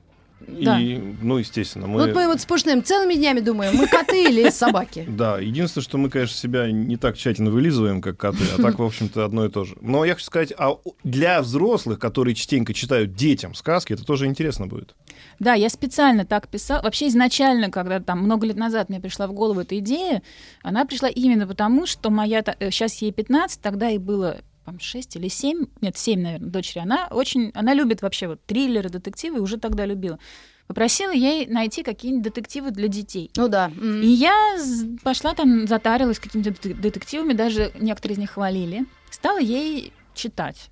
Да. 0.49 0.81
И, 0.81 0.99
ну, 1.23 1.39
естественно, 1.39 1.87
мы... 1.87 2.01
Вот 2.01 2.15
мы 2.15 2.27
вот 2.27 2.41
с 2.41 2.47
Пушным 2.47 2.83
целыми 2.83 3.15
днями 3.15 3.41
думаем, 3.41 3.75
мы 3.77 3.87
коты 3.87 4.25
или 4.25 4.51
собаки. 4.51 5.07
Да, 5.15 5.39
единственное, 5.39 5.85
что 5.85 5.99
мы, 5.99 6.11
конечно, 6.11 6.37
себя 6.37 6.71
не 6.71 6.97
так 6.97 7.17
тщательно 7.17 7.51
вылизываем, 7.51 8.01
как 8.01 8.17
коты, 8.17 8.45
а 8.59 8.61
так, 8.63 8.79
в 8.79 8.83
общем-то, 8.83 9.25
одно 9.25 9.45
и 9.45 9.49
то 9.49 9.65
же. 9.65 9.77
Но 9.81 10.05
я 10.05 10.15
хочу 10.15 10.27
сказать, 10.27 10.53
а 10.59 10.77
для 11.05 11.41
взрослых, 11.41 11.99
которые 11.99 12.35
частенько 12.35 12.75
читают 12.75 13.15
детям 13.15 13.55
сказки, 13.55 13.93
это 13.93 14.05
тоже 14.05 14.27
интересно 14.27 14.67
будет. 14.67 14.95
Да, 15.39 15.55
я 15.55 15.69
специально 15.69 16.25
так 16.25 16.49
писала. 16.49 16.83
Вообще 16.83 17.09
изначально, 17.09 17.71
когда 17.71 18.01
там 18.01 18.21
много 18.21 18.47
лет 18.47 18.57
назад 18.57 18.89
мне 18.89 19.01
пришла 19.01 19.27
в 19.27 19.33
голову 19.33 19.61
эта 19.61 19.79
идея, 19.79 20.23
она 20.63 20.85
пришла 20.85 21.09
именно 21.09 21.47
потому, 21.47 21.87
что 21.87 22.11
моя... 22.11 22.43
та- 22.43 22.57
э, 22.59 22.71
Сейчас 22.71 22.95
ей 23.03 23.13
15, 23.13 23.61
тогда 23.61 23.89
ей 23.89 23.99
было 23.99 24.39
по 24.65 24.75
6 24.79 25.17
или 25.17 25.29
7, 25.29 25.67
нет, 25.81 25.97
7, 25.97 26.21
наверное, 26.21 26.51
дочери. 26.51 26.81
Она 26.81 27.09
очень... 27.11 27.51
Она 27.55 27.75
любит 27.75 28.03
вообще 28.03 28.29
вот 28.29 28.45
триллеры, 28.45 28.89
детективы, 28.89 29.39
и 29.39 29.41
уже 29.41 29.59
тогда 29.59 29.87
любила. 29.87 30.19
Попросила 30.67 31.13
ей 31.13 31.47
найти 31.47 31.83
какие-нибудь 31.83 32.25
детективы 32.25 32.71
для 32.71 32.89
детей. 32.89 33.31
Ну 33.37 33.49
да. 33.49 33.71
м. 33.77 34.01
И 34.03 34.07
я 34.07 34.57
пошла 35.03 35.35
там, 35.35 35.67
затарилась 35.67 36.19
какими-то 36.19 36.51
дет- 36.51 36.81
детективами, 36.81 37.35
даже 37.35 37.71
некоторые 37.79 38.15
из 38.15 38.19
них 38.19 38.31
хвалили. 38.31 38.87
Стала 39.11 39.39
ей 39.39 39.93
читать. 40.15 40.71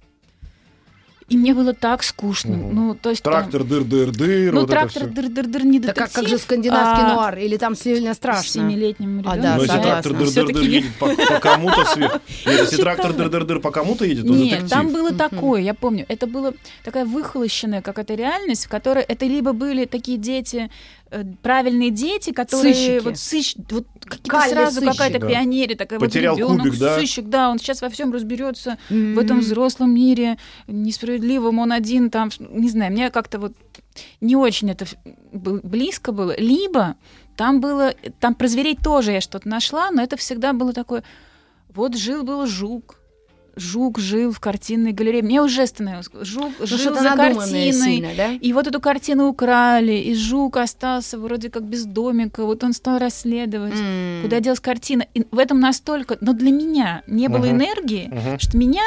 И 1.33 1.37
мне 1.39 1.55
было 1.55 1.73
так 1.73 2.03
скучно. 2.03 2.57
Мгм. 2.57 2.75
Ну, 2.75 2.95
то 2.95 3.09
есть 3.09 3.23
Трактор 3.23 3.65
дыр-дыр-дыр, 3.65 4.53
ну, 4.53 4.61
вот 4.61 4.71
трактор 4.71 5.05
дыр-дыр-дыр 5.05 5.65
не 5.65 5.81
Так 5.81 5.95
детектив. 5.95 6.05
как, 6.05 6.12
как 6.12 6.29
же 6.29 6.37
скандинавский 6.37 7.07
а 7.07 7.15
нуар? 7.15 7.39
Или 7.39 7.57
там 7.57 7.75
сильно 7.75 8.12
страшно? 8.12 8.51
семилетним 8.51 9.21
А, 9.21 9.35
ребенком. 9.37 9.41
да, 9.43 9.55
Но 9.57 9.62
если 9.62 9.67
согласна. 9.77 9.91
трактор 10.03 10.12
дыр-дыр-дыр 10.12 10.62
едет 10.62 10.95
по, 10.97 11.07
по 11.35 11.41
кому-то 11.41 11.85
сверху... 11.87 12.21
Нет, 12.47 12.61
если 12.61 12.77
трактор 12.77 13.12
дыр-дыр-дыр 13.15 13.61
по 13.61 13.71
кому-то 13.71 14.05
едет, 14.05 14.27
то 14.27 14.33
Нет, 14.35 14.51
детектив. 14.51 14.71
там 14.71 14.89
было 14.93 15.12
такое, 15.12 15.62
я 15.62 15.73
помню. 15.73 16.05
Это 16.09 16.27
было 16.27 16.53
такая 16.85 17.07
выхолощенная 17.07 17.81
какая-то 17.81 18.15
реальность, 18.15 18.67
в 18.67 18.69
которой 18.69 19.03
это 19.03 19.25
либо 19.25 19.53
были 19.55 19.87
такие 19.87 20.19
дети, 20.19 20.71
правильные 21.42 21.90
дети, 21.90 22.33
которые 22.33 22.75
Сыщики. 22.75 23.04
вот 23.04 23.19
сыщ, 23.19 23.54
вот 23.71 23.87
какие-то 24.00 24.49
сразу 24.49 24.81
сыщик, 24.81 24.92
какая-то 24.92 25.19
да. 25.19 25.28
пионерия, 25.28 25.75
такая 25.76 25.99
Потерял 26.00 26.35
вот 26.35 26.38
ребенок, 26.40 26.62
кубик, 26.66 26.78
да? 26.81 26.99
сыщик, 26.99 27.28
да, 27.28 27.50
он 27.50 27.59
сейчас 27.59 27.83
во 27.83 27.88
всем 27.90 28.12
разберется 28.12 28.78
М. 28.90 29.14
в 29.14 29.19
этом 29.19 29.40
взрослом 29.40 29.95
мире 29.95 30.38
несправедливом, 30.66 31.59
он 31.59 31.73
один 31.73 32.11
там, 32.11 32.31
не 32.38 32.69
знаю, 32.71 32.92
мне 32.92 33.11
как-то 33.11 33.38
вот 33.38 33.52
не 34.21 34.37
очень 34.37 34.71
это 34.71 34.87
был- 35.33 35.61
близко 35.62 36.12
было. 36.12 36.35
Либо 36.38 36.97
там 37.37 37.61
было, 37.61 37.95
там 38.21 38.35
про 38.35 38.49
зверей 38.49 38.76
тоже 38.76 39.12
я 39.12 39.21
что-то 39.21 39.49
нашла, 39.49 39.90
но 39.90 40.02
это 40.02 40.16
всегда 40.16 40.52
было 40.52 40.73
такое 40.73 41.02
Вот 41.75 41.97
жил-был 41.97 42.47
жук. 42.47 42.99
Жук 43.56 43.99
жил 43.99 44.32
в 44.32 44.40
картинной 44.40 44.92
галерее. 44.92 45.23
Мне 45.23 45.42
уже 45.42 45.66
становилось. 45.66 46.09
Жук 46.23 46.52
Ну, 46.59 46.66
жил 46.66 46.94
за 46.94 47.11
картиной. 47.16 47.73
сильно, 47.73 48.11
да? 48.16 48.32
И 48.32 48.52
вот 48.52 48.66
эту 48.66 48.80
картину 48.80 49.28
украли, 49.28 49.92
и 49.92 50.14
жук 50.14 50.56
остался 50.56 51.18
вроде 51.18 51.50
как 51.50 51.62
без 51.64 51.85
домика. 51.85 52.44
Вот 52.44 52.64
он 52.64 52.73
стал 52.73 52.99
расследовать. 52.99 53.75
М. 53.78 54.23
Куда 54.23 54.40
делась 54.40 54.61
картина? 54.61 55.06
И 55.14 55.26
в 55.30 55.38
этом 55.38 55.61
настолько... 55.61 56.16
Но 56.21 56.32
для 56.32 56.50
меня 56.50 57.02
не 57.06 57.28
было 57.28 57.44
Мгм. 57.47 57.50
энергии, 57.56 58.09
Мгм. 58.09 58.38
что 58.38 58.56
меня 58.56 58.82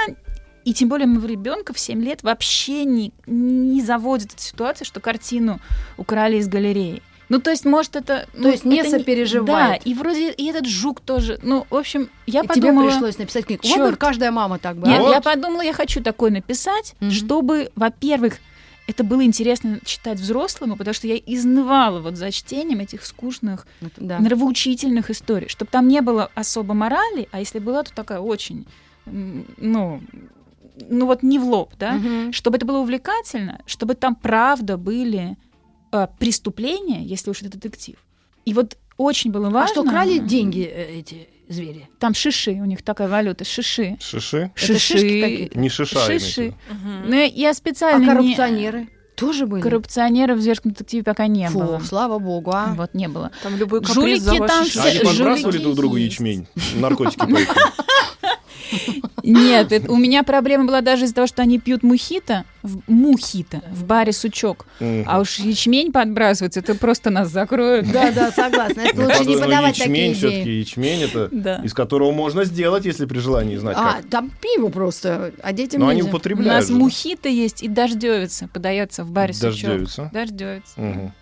и 0.64 0.74
тем 0.74 0.90
более 0.90 1.06
моего 1.06 1.28
ребенка 1.28 1.74
в 1.74 1.80
7 1.80 2.02
лет 2.04 2.24
вообще 2.24 2.86
не, 2.86 3.14
не 3.28 3.84
заводит 3.84 4.34
эта 4.34 4.42
ситуация, 4.42 4.84
что 4.86 5.00
картину 5.00 5.60
украли 5.98 6.38
из 6.38 6.48
галереи. 6.48 7.04
Ну, 7.30 7.40
то 7.40 7.50
есть, 7.52 7.66
может, 7.66 7.96
это... 7.96 8.28
То 8.34 8.40
ну, 8.40 8.50
есть 8.50 8.66
не 8.66 8.78
это 8.78 8.92
сопереживает. 8.92 9.48
Да, 9.48 9.76
и 9.76 9.94
вроде 9.94 10.32
и 10.32 10.46
этот 10.48 10.66
жук 10.68 11.00
тоже. 11.02 11.40
Ну, 11.42 11.66
в 11.70 11.76
общем, 11.76 12.10
я 12.28 12.42
И 12.42 12.44
тебе 12.48 12.62
подумала... 12.68 12.90
пришлось 12.90 13.18
написать 13.18 13.46
книгу. 13.46 13.62
Вот 13.66 13.76
Чёрт. 13.76 13.92
бы 13.92 13.98
каждая 13.98 14.32
мама 14.32 14.60
так 14.60 14.78
бы. 14.78 14.88
Нет? 14.88 15.02
Вот. 15.02 15.12
я 15.12 15.22
подумала, 15.22 15.62
я 15.62 15.74
хочу 15.74 16.04
такой 16.04 16.30
написать, 16.32 16.96
Мгм. 17.00 17.12
чтобы, 17.12 17.72
во-первых, 17.76 18.36
это 18.88 19.04
было 19.04 19.24
интересно 19.24 19.80
читать 19.84 20.20
взрослому, 20.20 20.76
потому 20.76 20.94
что 20.94 21.08
я 21.08 21.16
изнывала 21.18 22.00
вот 22.02 22.16
за 22.18 22.32
чтением 22.32 22.80
этих 22.82 23.04
скучных, 23.04 23.66
Да. 23.98 24.20
нравоучительных 24.20 25.10
историй, 25.10 25.48
чтобы 25.48 25.72
там 25.72 25.88
не 25.88 26.02
было 26.02 26.30
особо 26.36 26.76
морали, 26.76 27.28
а 27.32 27.40
если 27.40 27.58
была, 27.58 27.82
то 27.82 27.92
такая 27.96 28.20
очень, 28.20 28.68
ну, 29.06 30.02
ну 30.90 31.06
вот 31.08 31.24
не 31.24 31.40
в 31.40 31.46
лоб, 31.46 31.74
да, 31.80 31.94
Мгм. 31.94 32.34
чтобы 32.34 32.58
это 32.58 32.66
было 32.68 32.78
увлекательно, 32.80 33.62
чтобы 33.66 33.96
там 33.96 34.14
правда 34.16 34.78
были 34.78 35.38
э, 35.96 36.08
преступления, 36.20 37.04
если 37.04 37.30
уж 37.32 37.42
это 37.42 37.52
детектив. 37.52 37.96
И 38.46 38.54
вот 38.54 38.78
очень 38.98 39.32
было 39.32 39.50
важно. 39.50 39.64
А 39.64 39.68
что, 39.68 39.84
крали 39.84 40.18
деньги 40.20 40.62
э, 40.64 41.00
эти 41.00 41.28
звери? 41.50 41.88
Там 42.00 42.14
шиши, 42.14 42.52
у 42.52 42.66
них 42.66 42.82
такая 42.84 43.08
валюта, 43.08 43.44
шиши. 43.46 43.98
Шиши? 44.00 44.52
Это 44.56 44.80
шишки 44.80 45.22
какие-то? 45.22 45.60
Не 45.60 45.70
шиша. 45.70 46.00
Шиши. 46.06 46.42
виду. 46.44 46.56
Мгм. 46.70 47.10
Ну, 47.10 47.16
я 47.16 47.50
А 47.50 47.54
специально 47.54 48.04
не- 48.04 48.10
коррупционеры 48.10 48.88
тоже 49.16 49.46
были? 49.48 49.62
Коррупционеров 49.62 50.40
в 50.40 50.42
«Зверском 50.42 50.72
детективе» 50.72 51.04
пока 51.04 51.28
не 51.28 51.48
Фу, 51.50 51.60
было. 51.60 51.80
слава 51.80 52.20
богу, 52.20 52.52
а. 52.54 52.74
Вот 52.76 52.94
не 52.94 53.08
было. 53.08 53.32
Там 53.44 53.56
любой 53.58 53.80
каприз 53.82 53.96
Жулики 53.96 54.20
за 54.20 54.34
ваши 54.36 54.54
там 54.54 54.66
шиши. 54.66 54.80
А 54.80 54.82
все- 54.84 54.90
они 54.92 55.00
подбрасывали 55.10 55.58
друг 55.60 55.76
другу 55.76 55.96
ячмень? 55.98 56.48
Наркотики. 56.76 57.22
Нет, 59.24 59.72
это- 59.72 59.92
у 59.92 59.96
меня 59.98 60.24
проблема 60.24 60.66
была 60.66 60.82
даже 60.82 61.06
из-за 61.06 61.16
того, 61.16 61.28
что 61.28 61.42
они 61.42 61.60
пьют 61.60 61.84
мухито, 61.84 62.44
в, 62.64 62.80
мухито, 62.88 63.62
в 63.72 63.84
баре 63.86 64.12
«Сучок». 64.12 64.66
Мгм. 64.80 65.04
А 65.08 65.20
уж 65.20 65.38
ячмень 65.40 65.92
подбрасывать, 65.92 66.58
это 66.58 66.76
просто 66.76 67.10
нас 67.10 67.30
закроют. 67.30 67.92
Да, 67.92 68.12
да, 68.12 68.32
согласна. 68.32 68.82
Это 68.82 69.02
лучше 69.06 69.26
не 69.26 69.36
ну, 69.36 69.42
подавать 69.42 69.78
такие 69.78 70.08
ячмень 70.10 70.14
все-таки, 70.16 70.42
идеи. 70.44 70.60
ячмень 70.60 71.02
это 71.04 71.62
из 71.64 71.74
которого 71.74 72.12
можно 72.12 72.44
сделать, 72.46 72.86
если 72.86 73.06
при 73.06 73.20
желании 73.20 73.58
знать 73.58 73.76
А, 73.80 74.02
там 74.10 74.32
пиво 74.42 74.70
просто, 74.70 75.32
а 75.44 75.54
детям 75.54 75.82
Но 75.82 75.88
они 75.88 75.98
нельзя. 75.98 76.08
У 76.10 76.10
употребляют. 76.12 76.70
нас 76.70 76.70
мухито 76.70 77.30
есть 77.30 77.62
и 77.64 77.68
дождевица 77.68 78.48
подается 78.52 79.04
в 79.04 79.12
баре 79.12 79.34
«Сучок». 79.34 79.52
Дождевица. 79.70 80.10
Дождевица. 80.14 81.14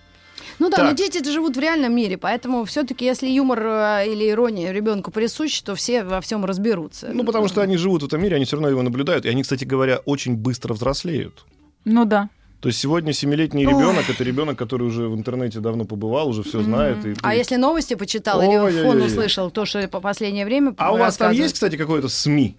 Ну 0.59 0.69
да, 0.69 0.77
Так. 0.77 0.85
но 0.85 0.91
дети 0.91 1.23
живут 1.29 1.57
в 1.57 1.59
реальном 1.59 1.95
мире, 1.95 2.17
поэтому 2.17 2.63
все-таки, 2.65 3.05
если 3.05 3.27
юмор 3.27 3.59
э, 3.65 4.11
или 4.11 4.29
ирония 4.29 4.71
ребенку 4.71 5.11
присущ, 5.11 5.61
то 5.61 5.75
все 5.75 6.03
во 6.03 6.21
всем 6.21 6.45
разберутся. 6.45 7.09
Ну, 7.13 7.23
потому 7.23 7.47
что 7.47 7.61
они 7.61 7.77
живут 7.77 8.03
в 8.03 8.05
этом 8.05 8.21
мире, 8.21 8.35
они 8.35 8.45
все 8.45 8.55
равно 8.57 8.69
его 8.69 8.81
наблюдают. 8.81 9.25
И 9.25 9.29
они, 9.29 9.43
кстати 9.43 9.63
говоря, 9.65 9.97
очень 10.05 10.35
быстро 10.35 10.73
взрослеют. 10.73 11.45
Ну 11.85 12.05
да. 12.05 12.29
То 12.61 12.67
есть 12.69 12.79
сегодня 12.79 13.11
семилетний 13.11 13.65
Ой. 13.67 13.73
ребенок 13.73 14.09
это 14.09 14.23
ребенок, 14.23 14.57
который 14.57 14.87
уже 14.87 15.09
в 15.09 15.15
интернете 15.17 15.59
давно 15.59 15.83
побывал, 15.83 16.29
уже 16.29 16.43
все 16.43 16.61
знает. 16.61 17.05
И, 17.05 17.13
А 17.21 17.33
и- 17.35 17.37
если 17.37 17.57
новости 17.57 17.95
почитал 17.95 18.41
или 18.41 18.47
Ой-ой-ой. 18.55 18.83
фон 18.83 19.01
услышал, 19.01 19.51
то, 19.51 19.65
что 19.65 19.85
по 19.89 19.99
последнее 19.99 20.45
время 20.45 20.73
А 20.77 20.93
у 20.93 20.97
вас 20.97 21.17
там 21.17 21.33
есть, 21.33 21.55
кстати, 21.55 21.75
какое-то 21.75 22.07
СМИ 22.07 22.55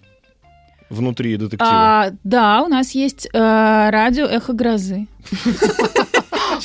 внутри 0.91 1.37
детектива? 1.39 1.71
А, 1.71 2.11
да, 2.23 2.63
у 2.63 2.69
нас 2.69 2.91
есть 2.91 3.27
э, 3.33 3.39
радио 3.91 4.27
«Эхо 4.27 4.53
грозы». 4.53 5.07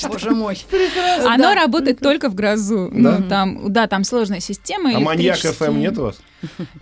Боже 0.08 0.32
мой. 0.32 0.58
Оно 1.26 1.54
работает 1.54 2.00
только 2.00 2.30
в 2.30 2.36
грозу. 2.36 2.90
Да? 2.94 3.18
Ну, 3.20 3.30
там, 3.30 3.72
да, 3.74 3.88
там 3.88 4.04
сложная 4.04 4.40
система. 4.40 4.96
А 4.96 5.00
Маньяк 5.00 5.38
FM 5.40 5.78
нет 5.80 5.98
у 5.98 6.04
вас? 6.04 6.20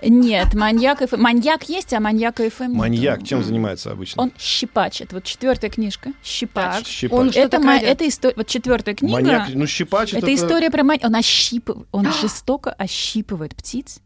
Нет, 0.04 0.54
Маньяк 0.54 1.00
FM. 1.10 1.20
Маньяк 1.20 1.64
есть, 1.70 1.94
а 1.94 2.00
Маньяка 2.00 2.50
FM 2.50 2.64
нет. 2.66 2.74
Маньяк 2.74 3.24
чем 3.24 3.44
занимается 3.44 3.92
обычно? 3.92 4.22
Он 4.24 4.32
щипач. 4.38 5.02
Это 5.02 5.16
вот 5.16 5.24
четвертая 5.24 5.70
книжка. 5.72 6.12
Щипач. 6.24 7.06
Он 7.10 7.30
Это, 7.30 7.58
ма- 7.60 7.64
крадет. 7.80 7.90
это 7.90 8.08
история. 8.08 8.34
Вот 8.38 8.48
четвертая 8.48 8.96
книга. 8.96 9.14
Маньяк, 9.14 9.50
ну 9.54 9.66
щипач 9.68 10.14
это, 10.14 10.34
история 10.34 10.70
про 10.70 10.84
мань. 10.84 11.00
Он 11.04 11.16
ощипывает. 11.16 11.88
Он 11.92 12.12
жестоко 12.22 12.72
ощипывает 12.72 13.56
птиц, 13.56 14.00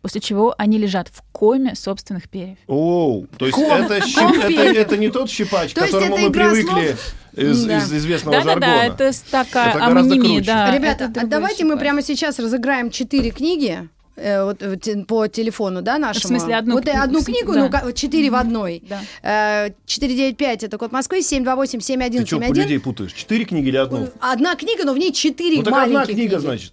после 0.00 0.20
чего 0.22 0.54
они 0.56 0.78
лежат 0.78 1.08
в 1.08 1.22
коме 1.32 1.74
собственных 1.74 2.28
перьев. 2.30 2.56
Оу, 2.66 3.26
то 3.38 3.46
есть 3.46 3.56
Ком- 3.58 3.70
это, 3.70 4.00
щип- 4.06 4.38
это, 4.44 4.62
это 4.62 4.96
не 4.96 5.10
тот 5.10 5.28
щипач, 5.28 5.72
к 5.74 5.76
которому 5.78 6.14
это 6.16 6.24
мы 6.26 6.30
привыкли 6.32 6.96
из, 7.36 7.64
Да. 7.64 7.78
из 7.78 7.92
известного 7.92 8.36
Да-да-да, 8.38 8.66
жаргона. 8.66 8.94
это 8.94 9.12
с- 9.12 9.20
такая 9.20 9.70
Это 9.74 9.78
круче. 10.36 10.44
да. 10.46 10.74
Ребята, 10.76 11.04
это 11.04 11.20
а 11.22 11.26
давайте 11.26 11.64
мы 11.64 11.78
прямо 11.78 12.02
сейчас 12.02 12.38
разыграем 12.38 12.90
четыре 12.90 13.30
книги. 13.30 13.88
э, 14.16 14.44
вот, 14.44 14.62
э, 14.62 15.04
по 15.06 15.28
телефону, 15.28 15.80
да, 15.80 15.96
нашему? 15.96 16.38
смысле, 16.38 16.56
одну 16.56 16.74
вот 16.74 16.82
э, 16.86 16.90
книгу, 16.90 17.02
одну 17.02 17.20
в- 17.20 17.24
книгу, 17.24 17.52
да. 17.54 17.60
ну, 17.60 17.70
вот 17.84 17.94
четыре 17.94 18.30
в 18.30 18.34
одной. 18.34 18.82
Да. 18.86 19.00
Э, 19.22 19.70
495 19.86 20.62
это 20.64 20.76
код 20.76 20.92
Москвы, 20.92 21.22
Ты 21.22 21.24
что, 21.26 21.36
по 21.46 21.50
728-7171. 21.62 22.54
людей 22.54 22.78
путаешь? 22.80 23.12
Четыре 23.14 23.46
книги 23.46 23.68
или 23.68 23.78
одну? 23.78 24.10
Одна 24.20 24.56
книга, 24.56 24.84
но 24.84 24.92
в 24.92 24.98
ней 24.98 25.12
четыре 25.14 25.58
Ну 25.58 25.62
так 25.62 25.72
маленькие 25.72 26.00
одна 26.02 26.12
книга, 26.12 26.36
книги. 26.36 26.40
значит. 26.42 26.72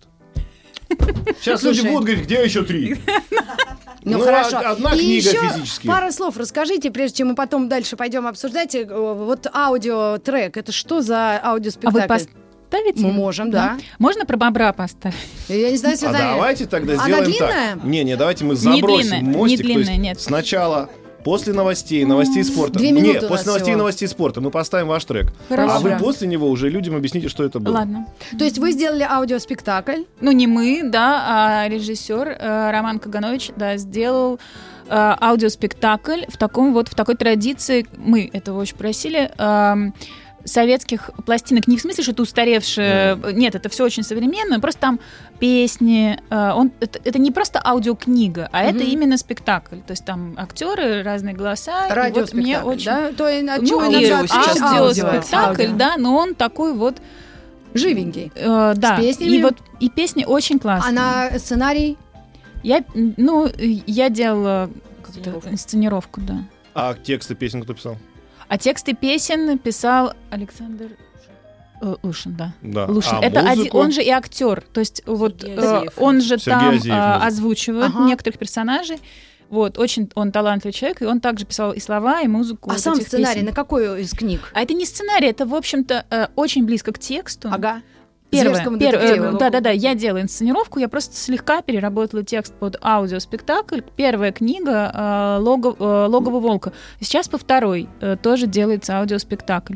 Сейчас 1.40 1.62
Слушай. 1.62 1.78
люди 1.78 1.88
будут 1.88 2.04
говорить, 2.06 2.26
где 2.26 2.44
еще 2.44 2.64
три? 2.64 2.98
Ну, 4.04 4.18
Ну, 4.20 4.24
хорошо. 4.24 4.58
а- 4.58 4.72
одна 4.72 4.94
И 4.94 5.00
книга 5.00 5.30
еще 5.30 5.50
физически. 5.50 5.88
Пару 5.88 6.12
слов 6.12 6.38
расскажите, 6.38 6.92
прежде 6.92 7.18
чем 7.18 7.30
мы 7.30 7.36
потом 7.36 7.68
дальше 7.70 7.96
пойдем 7.98 8.28
обсуждать. 8.28 8.76
э, 8.76 8.86
Вот 8.86 9.48
аудиотрек, 9.54 10.58
это 10.58 10.72
что 10.72 11.02
за 11.02 11.38
А 11.38 11.42
вы 11.44 11.50
аудиоспектакль? 11.52 12.08
поставите? 12.08 13.02
Мы 13.04 13.12
можем, 13.12 13.50
да. 13.52 13.78
Можно 14.00 14.26
про 14.26 14.38
бобра 14.38 14.74
поставить? 14.74 15.16
Я 15.48 15.72
не 15.72 15.78
знаю, 15.78 15.98
А 16.06 16.12
давайте 16.14 16.66
тогда 16.66 16.94
Она 16.94 17.04
сделаем 17.04 17.26
длинная? 17.32 17.74
так. 17.76 17.84
Не, 17.84 18.04
не, 18.04 18.16
давайте 18.18 18.44
мы 18.46 18.52
Не 18.56 18.60
забросим 18.60 19.10
длинная, 19.10 19.22
не 19.22 19.38
мостик. 19.38 19.60
есть 19.60 19.64
длинная, 19.74 19.98
нет. 19.98 20.20
Сначала 20.20 20.90
после 21.28 21.52
новостей, 21.52 22.06
новостей 22.06 22.42
спорта. 22.46 22.80
Две 22.80 22.94
минуты 22.94 23.16
Нет, 23.16 23.24
у 23.24 23.28
нас 23.28 23.32
после 23.32 23.48
новостей 23.48 23.66
всего. 23.66 23.78
новостей 23.80 24.08
спорта 24.08 24.40
мы 24.40 24.50
поставим 24.50 24.88
ваш 24.88 25.04
трек. 25.04 25.34
Хорошо. 25.50 25.74
А 25.74 25.80
вы 25.80 25.98
после 26.00 26.26
него 26.26 26.50
уже 26.50 26.70
людям 26.70 26.96
объясните, 26.96 27.28
что 27.28 27.44
это 27.44 27.60
было. 27.60 27.74
Ладно. 27.74 28.08
То 28.40 28.46
есть 28.46 28.60
вы 28.60 28.72
сделали 28.72 29.04
аудиоспектакль. 29.04 30.04
Ну, 30.22 30.32
не 30.32 30.48
мы, 30.48 30.84
да, 30.86 31.66
а 31.66 31.68
режиссер 31.68 32.30
э, 32.30 32.72
Роман 32.72 33.00
Каганович, 33.00 33.52
да, 33.58 33.76
сделал 33.76 34.40
э, 34.88 35.16
аудиоспектакль 35.20 36.22
в 36.30 36.38
таком 36.38 36.74
вот, 36.74 36.88
в 36.88 36.96
такой 36.96 37.16
традиции, 37.16 37.86
мы 37.98 38.30
этого 38.32 38.62
очень 38.62 38.78
просили, 38.78 39.30
эм, 39.38 39.94
советских 40.48 41.12
пластинок. 41.26 41.68
Не 41.68 41.78
в 41.78 41.82
смысле, 41.82 42.04
что 42.04 42.14
это 42.14 42.22
устаревшее. 42.24 43.20
Нет, 43.34 43.56
это 43.56 43.70
все 43.70 43.84
очень 43.84 44.04
современно. 44.04 44.60
Просто 44.60 44.82
там 44.82 45.00
песни. 45.40 46.20
э, 46.30 46.52
он, 46.54 46.72
это, 46.80 47.00
это 47.04 47.20
не 47.20 47.32
просто 47.32 47.62
аудиокнига, 47.64 48.50
а 48.52 48.64
это 48.64 48.80
Мгм. 48.80 48.88
именно 48.88 49.18
спектакль. 49.18 49.78
То 49.86 49.92
есть 49.92 50.06
там 50.06 50.34
актеры, 50.38 51.04
разные 51.04 51.36
голоса. 51.36 51.88
и 52.08 52.12
вот 52.12 52.34
мне 52.34 52.60
очень... 52.62 52.86
да? 52.86 53.12
То 53.12 53.28
от 53.56 53.62
Ну, 53.62 53.80
аудиоспектакль, 54.64 55.62
Аудио. 55.64 55.78
да, 55.78 55.98
но 55.98 56.16
он 56.18 56.34
такой 56.34 56.74
вот, 56.74 56.98
Живенький. 57.74 58.32
э, 58.34 58.74
да. 58.76 58.98
песнями? 58.98 59.30
И 59.30 59.42
вот 59.44 59.56
и 59.80 59.90
песни 59.90 60.26
очень 60.26 60.60
классные. 60.60 60.90
А 60.90 61.30
на 61.32 61.40
сценарий? 61.40 61.98
Я, 62.64 62.84
ну, 62.96 63.50
я 63.58 64.10
делала 64.10 64.70
инсценировку, 65.50 66.22
да. 66.22 66.44
А 66.74 66.94
тексты 66.96 67.36
песен 67.36 67.64
кто 67.64 67.74
писал? 67.74 67.98
А 68.50 68.58
тексты 68.58 68.94
песен 68.94 69.58
писал 69.58 70.14
Александр 70.30 70.92
э, 71.82 71.96
Лушин, 72.04 72.36
да. 72.38 72.54
Да. 72.62 72.86
Лушин. 72.86 73.18
А 73.22 73.26
Это 73.26 73.42
один, 73.42 73.70
он 73.74 73.92
же 73.92 74.02
и 74.02 74.10
актер. 74.10 74.64
То 74.74 74.80
есть 74.80 75.04
вот 75.06 75.42
Сергей 75.42 75.58
э, 75.58 75.76
Азиев. 75.78 75.94
он 75.98 76.22
же 76.22 76.38
Сергей 76.38 76.44
там 76.52 76.70
Азиев 76.70 76.86
э, 76.94 77.08
музыку. 77.08 77.26
озвучивает 77.26 77.92
Ага. 77.96 78.06
некоторых 78.06 78.40
персонажей. 78.40 79.00
Вот, 79.50 79.78
очень 79.78 80.10
он 80.16 80.34
талантливый 80.34 80.74
человек, 80.74 81.02
и 81.02 81.06
он 81.06 81.22
также 81.22 81.46
писал 81.46 81.72
и 81.72 81.80
слова, 81.80 82.20
и 82.22 82.28
музыку. 82.28 82.70
А 82.70 82.74
вот 82.74 82.82
сам 82.82 82.96
сценарий 83.00 83.36
песен. 83.36 83.46
на 83.46 83.54
какой 83.54 84.02
из 84.02 84.12
книг? 84.12 84.52
А 84.54 84.62
это 84.62 84.74
не 84.74 84.86
сценарий, 84.86 85.28
это, 85.28 85.46
в 85.46 85.56
общем-то, 85.56 86.06
э, 86.10 86.28
очень 86.36 86.66
близко 86.66 86.92
к 86.92 87.00
тексту. 87.00 87.48
Ага. 87.50 87.82
Первое, 88.30 88.56
Зверскому 88.56 88.78
пер- 88.78 88.92
детективу. 89.00 89.38
да, 89.38 89.50
да, 89.50 89.60
да, 89.62 89.70
я 89.70 89.96
делала 89.96 90.22
инсценировку, 90.22 90.80
я 90.80 90.90
просто 90.90 91.16
слегка 91.16 91.62
переработала 91.62 92.24
текст 92.24 92.54
под 92.54 92.78
аудиоспектакль. 92.84 93.80
Первая 93.96 94.32
книга 94.34 94.92
э, 94.94 95.38
«Лого- 95.42 95.76
э, 95.80 96.08
«Логово 96.08 96.40
волка». 96.40 96.74
Сейчас 97.00 97.30
по 97.30 97.38
второй 97.38 97.88
э, 98.02 98.18
тоже 98.22 98.48
делается 98.48 99.00
аудиоспектакль. 99.00 99.76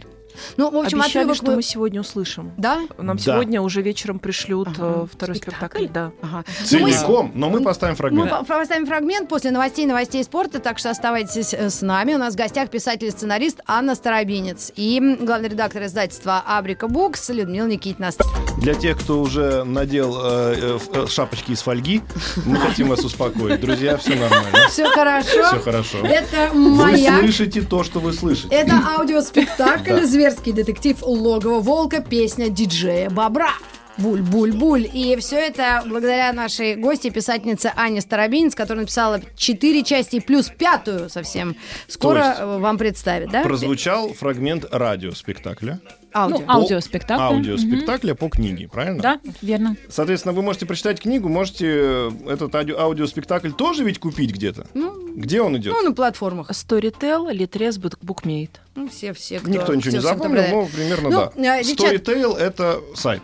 Ну, 0.57 0.69
в 0.71 0.77
общем, 0.77 0.99
Обещали, 1.01 1.23
отрывок 1.23 1.35
что 1.35 1.45
вы- 1.47 1.55
мы 1.57 1.61
сегодня 1.63 2.01
услышим. 2.01 2.51
Да? 2.57 2.79
Нам 2.97 3.17
Да. 3.17 3.23
сегодня 3.23 3.61
уже 3.61 3.81
вечером 3.81 4.19
пришлют 4.19 4.67
Ага. 4.69 5.03
э, 5.03 5.05
второй 5.11 5.35
Спектакль? 5.35 5.85
спектакль. 5.85 5.93
Да. 5.93 6.11
Ага. 6.21 6.43
Ну, 6.71 6.79
мы 6.79 6.91
Целиком, 6.91 7.31
но 7.35 7.49
мы 7.49 7.61
поставим 7.61 7.93
Мы 7.93 7.97
фрагмент. 7.97 8.29
по- 8.29 8.43
поставим 8.43 8.85
фрагмент 8.85 9.29
после 9.29 9.51
новостей 9.51 9.85
новостей 9.85 10.23
спорта, 10.23 10.59
так 10.59 10.77
что 10.79 10.89
оставайтесь 10.89 11.53
э, 11.53 11.69
с 11.69 11.81
нами. 11.81 12.13
У 12.15 12.17
нас 12.17 12.33
в 12.33 12.37
гостях 12.37 12.69
писатель 12.69 13.07
и 13.07 13.11
сценарист 13.11 13.59
Анна 13.67 13.95
Старобинец 13.95 14.71
и 14.75 15.17
главный 15.21 15.49
редактор 15.49 15.83
издательства 15.85 16.43
Абрика 16.45 16.87
Букс 16.87 17.29
Людмила 17.29 17.67
Никитина. 17.67 18.11
Для 18.57 18.73
тех, 18.73 18.99
кто 18.99 19.21
уже 19.21 19.63
надел 19.63 20.15
э, 20.23 20.79
шапочки 21.07 21.51
из 21.51 21.61
фольги, 21.61 22.01
мы 22.45 22.57
хотим 22.57 22.89
вас 22.89 23.03
успокоить. 23.03 23.59
Друзья, 23.61 23.97
все 23.97 24.15
нормально. 24.15 24.67
Все 24.69 24.85
хорошо. 24.89 25.27
Все 25.47 25.59
хорошо. 25.59 25.97
Это 26.03 26.49
Вы 26.53 26.69
моя 26.75 27.19
слышите 27.19 27.61
то, 27.61 27.83
что 27.83 27.99
вы 27.99 28.13
слышите. 28.13 28.53
Это 28.55 28.73
аудиоспектакль. 28.97 30.03
«Зверский 30.21 30.51
детектив 30.51 31.01
Логово 31.01 31.61
Волка», 31.61 31.99
песня 31.99 32.49
диджея 32.49 33.09
Бобра. 33.09 33.53
Буль-буль-буль. 33.97 34.87
И 34.93 35.15
все 35.17 35.37
это 35.37 35.81
благодаря 35.87 36.31
нашей 36.31 36.75
гости, 36.75 37.09
писательнице 37.09 37.73
Ане 37.75 38.01
Старобинец, 38.01 38.53
которая 38.53 38.81
написала 38.81 39.19
четыре 39.35 39.83
части 39.83 40.19
плюс 40.19 40.49
пятую 40.49 41.09
совсем. 41.09 41.55
Скоро 41.87 42.35
э, 42.37 42.57
вам 42.59 42.77
представит, 42.77 43.31
да? 43.31 43.41
Прозвучал 43.41 44.13
фрагмент 44.13 44.65
радиоспектакля, 44.71 45.79
Аудио. 46.13 46.39
Ну, 46.39 46.43
аудиоспектакль. 46.47 47.21
аудиоспектакля 47.21 48.13
по 48.15 48.29
книге, 48.29 48.67
правильно? 48.67 49.01
Да, 49.01 49.19
верно. 49.41 49.75
Соответственно, 49.89 50.33
вы 50.33 50.41
можете 50.41 50.65
прочитать 50.65 50.99
книгу, 51.01 51.29
можете 51.29 51.65
э, 51.67 52.11
этот 52.27 52.53
аудио- 52.53 52.77
аудиоспектакль 52.77 53.51
тоже 53.51 53.83
ведь 53.83 53.99
купить 53.99 54.31
где-то. 54.31 54.67
Ну, 54.73 55.00
Где 55.15 55.41
он 55.41 55.57
идет? 55.57 55.73
ну, 55.73 55.81
на 55.89 55.93
платформах. 55.93 56.49
Storytel, 56.51 57.31
Litres, 57.33 57.79
Bookmate. 57.79 58.49
Ну, 58.75 58.87
все, 58.89 59.13
все, 59.13 59.39
кто... 59.39 59.49
Никто 59.49 59.73
ничего 59.75 59.91
не 59.93 59.99
все, 59.99 60.07
кто 60.09 60.17
запомнил, 60.17 60.43
но 60.49 60.65
примерно 60.67 61.09
Ну, 61.09 61.31
да. 61.35 61.59
э, 61.59 61.63
девчат- 61.63 62.03
Storytel— 62.03 62.37
это 62.37 62.81
сайт. 62.95 63.23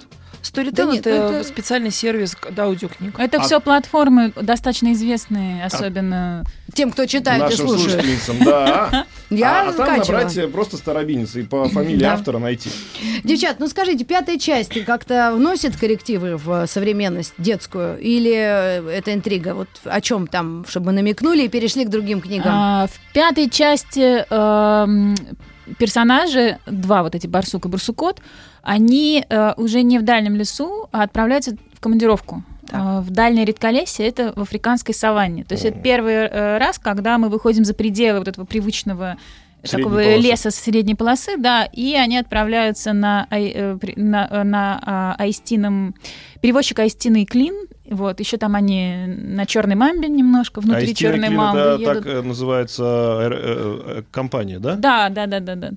Storytel 0.51 0.71
Да 0.71 0.85
нет, 0.85 1.07
это, 1.07 1.29
ну 1.31 1.37
это- 1.39 1.47
специальный 1.47 1.91
сервис 1.91 2.35
к- 2.35 2.57
аудиокниг. 2.57 3.19
Это 3.19 3.37
А- 3.37 3.41
все 3.41 3.59
платформы 3.59 4.31
достаточно 4.35 4.93
известные, 4.93 5.65
особенно... 5.65 6.43
Тем, 6.73 6.91
кто 6.91 7.05
читает 7.05 7.39
и 7.39 7.43
Нашим 7.43 7.67
слушает. 7.67 7.91
слушательницам, 7.91 8.35
да. 8.45 9.05
Я 9.29 9.61
а, 9.65 9.69
а 9.69 9.73
там 9.73 9.97
набрать 9.97 10.51
просто 10.51 10.77
старобинец 10.77 11.35
и 11.35 11.41
по 11.43 11.67
фамилии 11.69 11.97
Да. 11.99 12.13
автора 12.13 12.37
найти. 12.39 12.69
Девчат, 13.23 13.59
ну 13.59 13.67
скажите, 13.67 14.05
пятая 14.05 14.37
часть 14.37 14.83
как-то 14.85 15.33
вносит 15.35 15.75
коррективы 15.75 16.37
в 16.37 16.67
современность 16.67 17.33
детскую? 17.37 17.97
Или 17.99 18.31
это 18.31 19.13
интрига? 19.13 19.53
Вот 19.55 19.69
о 19.85 20.01
чем 20.01 20.27
там, 20.27 20.65
чтобы 20.67 20.87
мы 20.87 20.91
намекнули 20.93 21.43
и 21.43 21.47
перешли 21.47 21.85
к 21.85 21.89
другим 21.89 22.21
книгам? 22.21 22.51
А, 22.53 22.87
в 22.87 23.13
пятой 23.13 23.49
части 23.49 24.25
эм, 24.29 25.15
персонажи, 25.79 26.57
два 26.65 27.03
вот 27.03 27.15
эти 27.15 27.27
барсук 27.27 27.65
и 27.65 27.69
барсукот, 27.69 28.19
они 28.67 29.23
э, 29.27 29.53
уже 29.55 29.81
не 29.81 29.97
в 29.97 30.03
дальнем 30.03 30.35
лесу, 30.35 30.89
а 30.91 31.03
отправляются 31.03 31.55
в 31.73 31.79
командировку. 31.79 32.43
Э, 32.71 32.99
в 32.99 33.09
дальнее 33.11 33.45
редколесье 33.45 34.05
это 34.05 34.33
в 34.35 34.41
африканской 34.41 34.93
саванне. 34.93 35.45
То 35.45 35.53
есть 35.53 35.63
это 35.63 35.79
первый 35.79 36.13
э, 36.13 36.57
раз, 36.57 36.77
когда 36.77 37.17
мы 37.17 37.29
выходим 37.29 37.63
за 37.63 37.73
пределы 37.73 38.19
вот 38.19 38.27
этого 38.27 38.43
привычного 38.45 39.17
Средней 39.63 39.83
такого 39.83 40.03
полосы. 40.03 40.21
леса 40.21 40.51
с 40.51 40.55
средней 40.55 40.95
полосы, 40.95 41.37
да, 41.37 41.63
и 41.63 41.95
они 41.95 42.17
отправляются 42.17 42.91
на, 42.91 43.27
э, 43.31 43.77
на, 43.95 44.27
э, 44.29 44.43
на 44.43 44.79
а, 44.85 45.15
аистином 45.17 45.95
перевозчик 46.41 46.79
Аистины 46.79 47.25
Клин. 47.25 47.55
Вот, 47.89 48.19
еще 48.19 48.35
там 48.37 48.55
они 48.55 49.05
на 49.07 49.45
черной 49.45 49.75
мамбе 49.75 50.09
немножко, 50.09 50.59
внутри 50.59 50.87
Аистина 50.87 51.11
черной 51.11 51.27
Клин 51.27 51.37
мамбы 51.37 51.59
это 51.59 51.81
едут. 51.81 52.03
так 52.03 52.05
э, 52.05 52.21
называется 52.21 52.83
э, 52.83 53.29
э, 53.31 53.81
э, 53.99 54.03
компания, 54.11 54.59
да? 54.59 54.75
Да, 54.75 55.09
да, 55.09 55.25
да, 55.25 55.39
да, 55.39 55.55
да. 55.55 55.71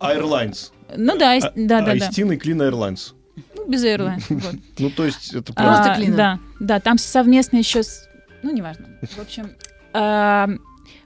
Airlines. 0.00 0.72
Ну 0.96 1.16
да, 1.18 1.36
А- 1.36 1.40
да, 1.40 1.80
да, 1.80 1.80
да. 1.80 1.92
Аистина 1.92 2.32
и 2.32 2.36
Клин 2.36 2.62
Airlines. 2.62 3.12
Ну, 3.54 3.68
без 3.68 3.84
Airlines. 3.84 4.24
вот. 4.28 4.54
Ну, 4.78 4.90
то 4.90 5.04
есть 5.04 5.34
это 5.34 5.52
А. 5.56 5.64
Просто 5.64 5.94
Клина. 5.96 6.16
Да, 6.16 6.38
да, 6.58 6.80
там 6.80 6.98
совместно 6.98 7.56
еще 7.56 7.82
с... 7.82 8.08
Ну, 8.42 8.52
неважно. 8.52 8.86
В 9.02 9.18
общем, 9.18 9.50
а, 9.92 10.48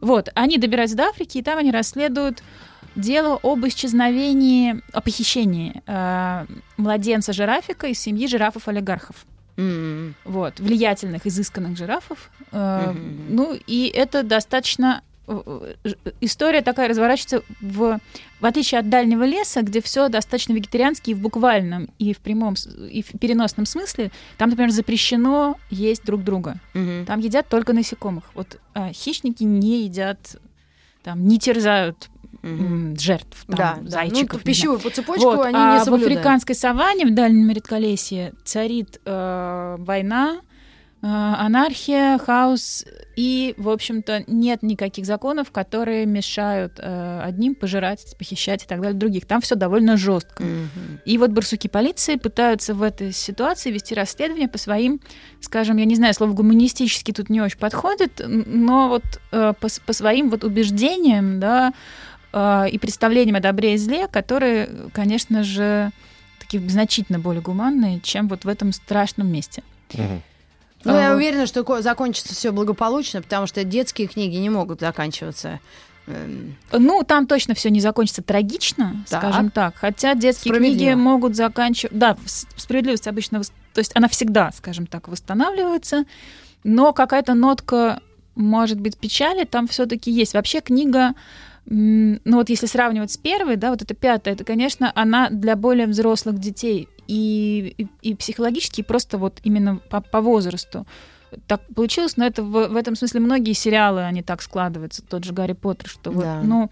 вот, 0.01 0.29
они 0.35 0.59
добираются 0.59 0.97
до 0.97 1.05
Африки, 1.05 1.39
и 1.39 1.43
там 1.43 1.59
они 1.59 1.71
расследуют 1.71 2.43
дело 2.95 3.39
об 3.43 3.67
исчезновении, 3.67 4.83
о 4.93 5.01
похищении 5.01 5.83
а, 5.87 6.47
младенца 6.77 7.33
жирафика 7.33 7.89
из 7.89 7.99
семьи 7.99 8.27
жирафов-олигархов. 8.27 9.27
Вот, 9.57 10.59
влиятельных, 10.59 11.27
изысканных 11.27 11.79
жирафов. 11.79 12.31
Э. 12.51 12.93
Ну, 13.29 13.57
и 13.69 13.87
это 13.87 14.25
достаточно... 14.25 15.03
История 16.21 16.63
такая 16.63 16.89
разворачивается 16.89 17.43
в... 17.61 17.99
В 18.41 18.47
отличие 18.47 18.79
от 18.81 18.91
дальнего 18.91 19.23
леса, 19.25 19.63
где 19.63 19.81
все 19.81 20.09
достаточно 20.09 20.53
вегетариански 20.53 21.11
и 21.11 21.15
в 21.15 21.21
буквальном, 21.21 21.89
и 21.99 22.13
в 22.13 22.19
прямом, 22.19 22.55
и 22.91 23.03
в 23.03 23.19
переносном 23.19 23.65
смысле, 23.65 24.11
там, 24.37 24.51
например, 24.51 24.71
запрещено 24.71 25.57
есть 25.71 26.05
друг 26.05 26.23
друга. 26.23 26.57
Мгм. 26.75 27.07
Там 27.07 27.21
едят 27.21 27.49
только 27.49 27.73
насекомых. 27.73 28.25
Вот 28.35 28.59
а, 28.75 28.93
хищники 28.93 29.45
не 29.45 29.85
едят, 29.85 30.37
там, 31.03 31.27
не 31.27 31.39
терзают 31.39 32.11
м, 32.43 32.95
жертв, 32.99 33.47
там, 33.47 33.57
Да, 33.57 33.79
да. 33.81 33.91
зайчиков. 33.91 34.11
Ну, 34.11 34.21
не 34.21 34.29
знаю. 34.29 34.45
пищевую 34.45 34.81
по 34.81 34.91
цепочку 34.91 35.25
Вот, 35.25 35.47
они 35.47 35.57
а 35.57 35.75
не 35.77 35.81
в 35.81 35.85
соблюдают. 35.85 36.13
африканской 36.19 36.55
саванне, 36.55 37.07
в 37.07 37.15
дальнем 37.15 37.51
редколесье, 37.51 38.35
царит 38.45 39.01
э, 39.07 39.77
война, 39.79 40.41
анархия, 41.07 42.19
хаос, 42.19 42.85
и, 43.17 43.55
в 43.59 43.69
общем-то, 43.69 44.25
нет 44.27 44.63
никаких 44.63 45.05
законов, 45.07 45.51
которые 45.53 46.07
мешают 46.07 46.79
э, 46.79 47.21
одним 47.23 47.55
пожирать, 47.55 48.17
похищать 48.19 48.65
и 48.65 48.67
так 48.67 48.81
далее 48.81 48.99
других. 48.99 49.27
Там 49.27 49.41
все 49.41 49.55
довольно 49.55 49.97
жестко. 49.97 50.43
Мгм. 50.43 51.01
И 51.05 51.19
вот 51.19 51.31
барсуки 51.31 51.69
полиции 51.69 52.17
пытаются 52.17 52.75
в 52.75 52.83
этой 52.83 53.13
ситуации 53.13 53.71
вести 53.71 53.95
расследование 53.95 54.49
по 54.49 54.59
своим, 54.59 55.01
скажем, 55.41 55.77
я 55.77 55.85
не 55.85 55.95
знаю, 55.95 56.15
слово 56.15 56.33
гуманистически 56.33 57.13
тут 57.13 57.29
не 57.29 57.41
очень 57.41 57.59
подходит, 57.59 58.23
но 58.27 58.89
вот 58.89 59.05
э, 59.31 59.53
по, 59.61 59.69
по 59.87 59.93
своим 59.93 60.31
вот 60.31 60.43
убеждениям, 60.43 61.39
да, 61.39 61.73
э, 62.33 62.71
и 62.71 62.79
представлениям 62.79 63.37
о 63.37 63.41
добре 63.41 63.75
и 63.75 63.77
зле, 63.77 64.09
которые, 64.09 64.69
конечно 64.93 65.45
же, 65.45 65.93
такие 66.41 66.69
значительно 66.69 67.19
более 67.19 67.43
гуманные, 67.43 68.01
чем 68.01 68.27
вот 68.29 68.45
в 68.45 68.49
этом 68.49 68.73
страшном 68.73 69.31
месте. 69.31 69.63
Мгм. 69.93 70.23
Ну, 70.85 70.95
я 70.97 71.13
А, 71.13 71.17
уверена, 71.17 71.47
что 71.47 71.65
ко- 71.65 71.83
закончится 71.83 72.35
все 72.35 72.51
благополучно, 72.53 73.23
потому 73.23 73.47
что 73.47 73.65
детские 73.65 74.07
книги 74.09 74.37
не 74.37 74.51
могут 74.51 74.81
заканчиваться. 74.81 75.61
эм, 76.07 76.55
Ну, 76.73 77.03
там 77.03 77.27
точно 77.27 77.55
все 77.55 77.71
не 77.71 77.81
закончится 77.81 78.23
трагично, 78.23 78.97
Так. 79.09 79.23
скажем 79.23 79.51
так. 79.51 79.75
Хотя 79.77 80.15
детские 80.15 80.55
книги 80.55 80.93
могут 80.95 81.35
заканчивать... 81.35 81.97
Да, 81.97 82.17
справедливость 82.57 83.09
обычно... 83.09 83.41
То 83.73 83.79
есть 83.79 83.93
она 83.95 84.09
всегда, 84.09 84.53
скажем 84.53 84.87
так, 84.87 85.09
восстанавливается, 85.09 86.05
но 86.63 86.93
какая-то 86.93 87.33
нотка, 87.35 88.01
может 88.35 88.79
быть, 88.81 88.99
печали 88.99 89.45
там 89.45 89.67
все 89.67 89.87
таки 89.87 90.11
есть. 90.11 90.35
Вообще 90.35 90.61
книга... 90.61 91.15
Ну 91.67 92.19
вот 92.25 92.51
если 92.51 92.67
сравнивать 92.67 93.11
с 93.13 93.17
первой, 93.17 93.57
да, 93.57 93.71
вот 93.71 93.81
это 93.81 93.95
пятая, 93.95 94.35
это, 94.35 94.45
конечно, 94.45 94.93
она 94.95 95.31
для 95.31 95.57
более 95.57 95.87
взрослых 95.87 96.39
детей 96.39 96.91
и, 97.07 97.75
и, 97.79 98.11
и 98.11 98.15
психологически, 98.15 98.81
и 98.81 98.85
просто 98.85 99.19
вот 99.19 99.41
именно 99.43 99.77
по, 99.77 100.01
по 100.01 100.21
возрасту 100.21 100.87
так 101.47 101.63
получилось, 101.75 102.17
но 102.17 102.27
это 102.27 102.43
в, 102.43 102.69
в 102.69 102.77
этом 102.77 102.95
смысле 102.95 103.21
многие 103.21 103.53
сериалы, 103.55 104.05
они 104.05 104.23
так 104.23 104.43
складываются, 104.43 105.03
тот 105.03 105.25
же 105.25 105.33
Гарри 105.33 105.53
Поттер, 105.53 105.89
что 105.89 106.11
вот, 106.11 106.23
Да. 106.23 106.43
ну, 106.43 106.71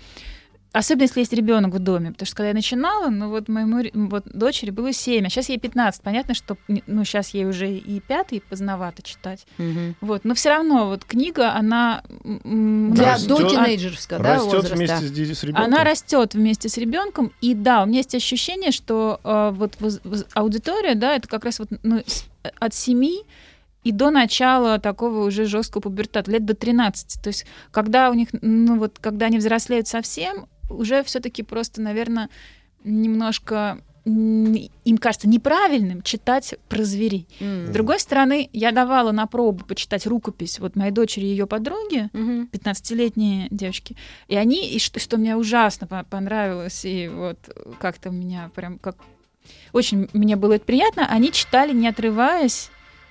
особенно 0.72 1.02
если 1.02 1.20
есть 1.20 1.32
ребенок 1.32 1.74
в 1.74 1.78
доме, 1.78 2.12
потому 2.12 2.26
что 2.26 2.36
когда 2.36 2.48
я 2.48 2.54
начинала, 2.54 3.08
ну 3.10 3.28
вот 3.28 3.48
моему 3.48 3.82
вот 4.08 4.24
дочери 4.32 4.70
было 4.70 4.92
7, 4.92 5.26
а 5.26 5.28
сейчас 5.28 5.48
ей 5.48 5.58
15, 5.58 6.02
понятно, 6.02 6.34
что 6.34 6.56
ну 6.86 7.04
сейчас 7.04 7.30
ей 7.30 7.44
уже 7.46 7.70
и 7.72 8.00
пятый 8.00 8.40
поздновато 8.48 9.02
читать, 9.02 9.46
мгм. 9.58 9.96
вот, 10.00 10.24
но 10.24 10.34
все 10.34 10.48
равно 10.50 10.86
вот 10.88 11.04
книга, 11.04 11.52
она 11.54 12.02
Для 12.24 13.14
Растёт- 13.16 13.28
до 13.28 13.48
тинейджерского 13.50 14.20
да, 14.22 14.34
Растет 14.34 14.52
возраста. 14.52 14.76
вместе 14.76 14.96
с, 15.34 15.38
с 15.38 15.42
ребенком. 15.44 15.64
она 15.64 15.84
растет 15.84 16.34
вместе 16.34 16.68
с 16.68 16.76
ребенком, 16.78 17.32
и 17.40 17.54
да, 17.54 17.82
у 17.82 17.86
меня 17.86 17.98
есть 17.98 18.14
ощущение, 18.14 18.70
что 18.72 19.20
э, 19.24 19.50
вот 19.54 19.74
воз- 19.80 20.00
воз- 20.04 20.26
аудитория, 20.34 20.94
да, 20.94 21.14
это 21.16 21.28
как 21.28 21.44
раз 21.44 21.58
вот 21.58 21.68
ну, 21.82 22.02
с- 22.06 22.24
от 22.58 22.74
7 22.74 23.02
и 23.84 23.90
до 23.92 24.10
начала 24.10 24.78
такого 24.78 25.24
уже 25.26 25.44
жесткого 25.44 25.82
пубертата, 25.82 26.30
лет 26.30 26.44
до 26.44 26.54
13. 26.54 27.20
То 27.20 27.28
есть, 27.28 27.46
когда 27.72 28.10
у 28.10 28.14
них, 28.14 28.28
ну 28.40 28.78
вот, 28.78 28.98
когда 29.00 29.26
они 29.26 29.38
взрослеют 29.38 29.88
совсем, 29.88 30.46
уже 30.68 31.02
все-таки 31.04 31.42
просто, 31.42 31.80
наверное, 31.80 32.28
немножко 32.84 33.78
им 34.04 34.98
кажется 34.98 35.28
неправильным 35.28 36.02
читать 36.02 36.56
про 36.68 36.82
зверей. 36.82 37.28
М. 37.38 37.68
С 37.68 37.70
другой 37.70 38.00
стороны, 38.00 38.50
я 38.52 38.72
давала 38.72 39.12
на 39.12 39.28
пробу 39.28 39.64
почитать 39.64 40.08
рукопись 40.08 40.58
вот 40.58 40.74
моей 40.74 40.90
дочери 40.90 41.26
и 41.26 41.28
ее 41.28 41.46
подруги, 41.46 42.10
Мгм. 42.12 42.48
15-летние 42.50 43.46
девочки. 43.52 43.96
И 44.26 44.34
они, 44.34 44.68
и 44.74 44.80
что, 44.80 44.98
что 44.98 45.18
мне 45.18 45.36
ужасно 45.36 45.86
по- 45.86 46.02
понравилось, 46.02 46.84
и 46.84 47.08
вот 47.08 47.38
как-то 47.78 48.10
меня 48.10 48.50
прям 48.56 48.78
как... 48.80 48.96
Очень 49.72 50.08
мне 50.12 50.34
было 50.34 50.54
это 50.54 50.64
приятно. 50.64 51.06
Они 51.08 51.30
читали, 51.30 51.72
не 51.72 51.86
отрываясь, 51.86 52.70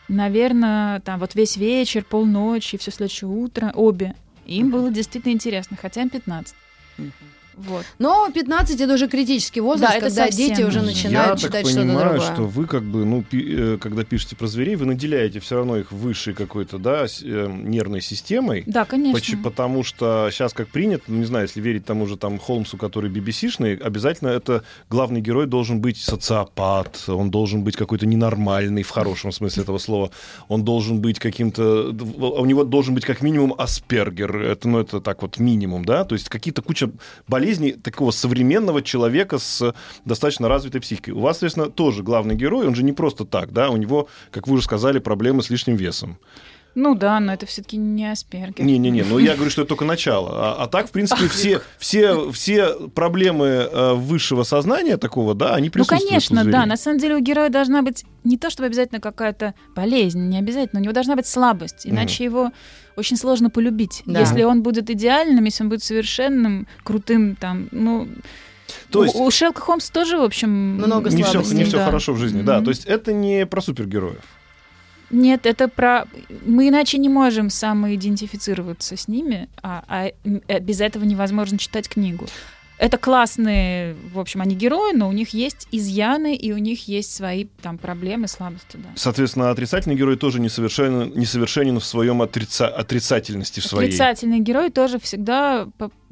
наверное, 0.10 1.00
там 1.00 1.22
вот 1.22 1.36
весь 1.36 1.56
вечер, 1.56 2.04
полночи, 2.04 2.78
все 2.78 2.92
следующее 2.92 3.30
утро, 3.30 3.72
обе. 3.76 4.14
Им 4.46 4.72
было 4.72 4.92
действительно 4.92 5.32
интересно, 5.32 5.78
хотя 5.82 6.02
им 6.02 6.10
15. 6.10 6.54
Мгм. 6.98 7.14
Вот. 7.56 7.86
Но 8.00 8.30
15 8.34 8.80
это 8.82 8.94
уже 8.94 9.08
критический 9.08 9.60
возраст, 9.62 9.92
Да, 9.92 9.98
это 9.98 10.08
когда 10.08 10.26
совсем. 10.28 10.48
дети 10.50 10.62
уже 10.64 10.80
Я 10.80 10.86
начинают 10.86 11.30
Я 11.42 11.48
читать 11.48 11.64
так 11.64 11.72
что-то 11.72 11.86
понимаю, 11.88 12.10
другое. 12.12 12.34
что 12.34 12.44
вы 12.44 12.66
как 12.66 12.84
бы, 12.84 13.06
ну, 13.06 13.22
пи- 13.24 13.56
э, 13.74 13.78
когда 13.80 14.04
пишете 14.04 14.36
про 14.36 14.48
зверей, 14.48 14.76
вы 14.76 14.86
наделяете 14.86 15.40
все 15.40 15.56
равно 15.58 15.78
их 15.78 15.92
высшей 15.92 16.34
какой-то, 16.34 16.78
да, 16.78 17.08
с- 17.08 17.22
э, 17.22 17.48
нервной 17.52 18.02
системой. 18.02 18.64
Да, 18.66 18.86
конечно. 18.86 19.20
Поч- 19.20 19.36
Потому 19.44 19.84
что 19.84 20.30
сейчас 20.32 20.54
как 20.54 20.70
принято, 20.70 21.04
ну, 21.08 21.18
не 21.18 21.26
знаю, 21.26 21.46
если 21.46 21.60
верить 21.62 21.86
тому 21.86 22.08
же 22.08 22.16
там 22.18 22.40
Холмсу, 22.40 22.78
который 22.78 23.12
BBC-шный, 23.12 23.76
обязательно 23.78 24.30
это 24.30 24.64
главный 24.90 25.20
герой 25.22 25.46
должен 25.46 25.82
быть 25.82 25.98
социопат, 25.98 27.04
он 27.08 27.30
должен 27.32 27.64
быть 27.64 27.76
какой-то 27.76 28.06
ненормальный 28.06 28.84
в 28.84 28.90
хорошем 28.90 29.32
смысле 29.32 29.64
этого 29.64 29.78
слова, 29.78 30.10
он 30.48 30.64
должен 30.64 31.02
быть 31.02 31.20
каким-то, 31.20 31.90
у 31.92 32.46
него 32.46 32.64
должен 32.64 32.96
быть 32.96 33.04
как 33.06 33.22
минимум 33.22 33.54
аспергер, 33.58 34.38
это, 34.42 34.68
ну, 34.70 34.80
это 34.80 35.02
так 35.02 35.22
вот 35.22 35.38
минимум, 35.38 35.84
да, 35.86 36.06
то 36.06 36.16
есть 36.16 36.30
какие-то 36.30 36.62
куча 36.62 36.90
болезней 37.28 37.41
такого 37.84 38.12
современного 38.12 38.82
человека 38.82 39.38
с 39.38 39.74
достаточно 40.06 40.48
развитой 40.48 40.82
психикой. 40.82 41.14
У 41.14 41.20
вас, 41.20 41.38
соответственно, 41.38 41.70
тоже 41.70 42.04
главный 42.04 42.36
герой, 42.36 42.68
он 42.68 42.76
же 42.76 42.84
не 42.84 42.94
просто 42.94 43.26
так, 43.26 43.52
да, 43.52 43.70
у 43.70 43.78
него, 43.78 44.08
как 44.32 44.48
вы 44.48 44.54
уже 44.54 44.64
сказали, 44.64 45.00
проблемы 45.00 45.44
с 45.44 45.50
лишним 45.50 45.76
весом. 45.76 46.18
Ну 46.74 46.96
да, 46.96 47.20
но 47.20 47.34
это 47.34 47.46
все-таки 47.46 47.76
не 47.78 48.10
Аспергер. 48.10 48.64
Не-не-не, 48.64 49.04
ну 49.04 49.18
я 49.18 49.36
говорю, 49.36 49.52
что 49.52 49.62
это 49.62 49.70
только 49.70 49.84
начало. 49.84 50.30
А, 50.34 50.64
а 50.64 50.68
так, 50.68 50.88
в 50.88 50.92
принципе, 50.92 51.28
все, 51.28 51.62
все, 51.78 52.32
все 52.32 52.74
проблемы 52.90 53.46
э, 53.46 53.94
высшего 53.94 54.44
сознания 54.44 54.98
такого, 54.98 55.36
да, 55.36 55.56
они 55.56 55.68
Ну, 55.68 55.72
присутствуют 55.72 56.04
у 56.04 56.08
конечно, 56.08 56.46
да. 56.46 56.66
На 56.66 56.78
самом 56.78 57.00
деле 57.00 57.16
у 57.16 57.20
героя 57.20 57.50
должна 57.50 57.82
быть 57.82 58.06
не 58.24 58.38
то, 58.38 58.50
чтобы 58.50 58.68
обязательно 58.68 59.02
какая-то 59.02 59.54
болезнь, 59.76 60.22
не 60.30 60.38
обязательно, 60.38 60.80
у 60.80 60.84
него 60.84 60.94
должна 60.94 61.16
быть 61.16 61.28
слабость, 61.28 61.86
иначе 61.86 62.24
его 62.24 62.52
очень 62.96 63.18
сложно 63.18 63.50
полюбить. 63.50 64.04
Да. 64.06 64.20
Если 64.20 64.44
он 64.44 64.64
будет 64.64 64.90
идеальным, 64.90 65.44
если 65.46 65.64
он 65.64 65.70
будет 65.70 65.84
совершенным, 65.84 66.68
крутым, 66.84 67.36
там, 67.36 67.68
ну... 67.72 68.08
То 68.90 69.04
есть 69.04 69.16
у, 69.16 69.26
у 69.26 69.32
Шерлока 69.32 69.62
Холмса 69.62 69.92
тоже, 69.92 70.18
в 70.18 70.24
общем... 70.24 70.50
Много 70.50 71.10
не 71.10 71.24
все, 71.24 71.32
слабостей, 71.34 71.58
не 71.58 71.64
все 71.66 71.78
да. 71.78 71.86
хорошо 71.86 72.14
в 72.14 72.18
жизни, 72.18 72.42
да. 72.42 72.58
Мгм. 72.58 72.66
То 72.66 72.72
есть 72.72 72.86
это 72.86 73.12
не 73.12 73.46
про 73.46 73.62
супергероев. 73.62 74.22
Нет, 75.12 75.46
это 75.46 75.68
про... 75.68 76.06
Мы 76.46 76.70
иначе 76.70 76.98
не 76.98 77.10
можем 77.10 77.50
самоидентифицироваться 77.50 78.96
с 78.96 79.08
ними, 79.08 79.50
а, 79.62 79.84
а 79.88 80.08
э, 80.08 80.60
без 80.60 80.82
этого 80.82 81.04
невозможно 81.04 81.58
читать 81.58 81.90
книгу. 81.90 82.28
Это 82.82 82.98
классные, 82.98 83.96
в 84.12 84.20
общем, 84.20 84.42
они 84.42 84.56
герои, 84.56 84.94
но 84.96 85.08
у 85.08 85.12
них 85.12 85.36
есть 85.36 85.68
изъяны, 85.72 86.36
и 86.36 86.52
у 86.52 86.58
них 86.58 86.88
есть 86.88 87.14
свои 87.14 87.46
там 87.62 87.78
проблемы, 87.78 88.28
слабости, 88.28 88.76
да. 88.78 88.90
Соответственно, 88.96 89.52
отрицательный 89.52 89.96
герой 89.96 90.18
тоже 90.18 90.40
несовершенен, 90.40 91.12
несовершенен 91.14 91.80
в 91.80 91.86
своем 91.86 92.24
отрица- 92.24 92.70
отрицательности 92.70 93.60
в 93.60 93.68
своей. 93.68 93.90
Отрицательный 93.90 94.40
герой 94.40 94.72
тоже 94.72 95.00
всегда, 95.00 95.68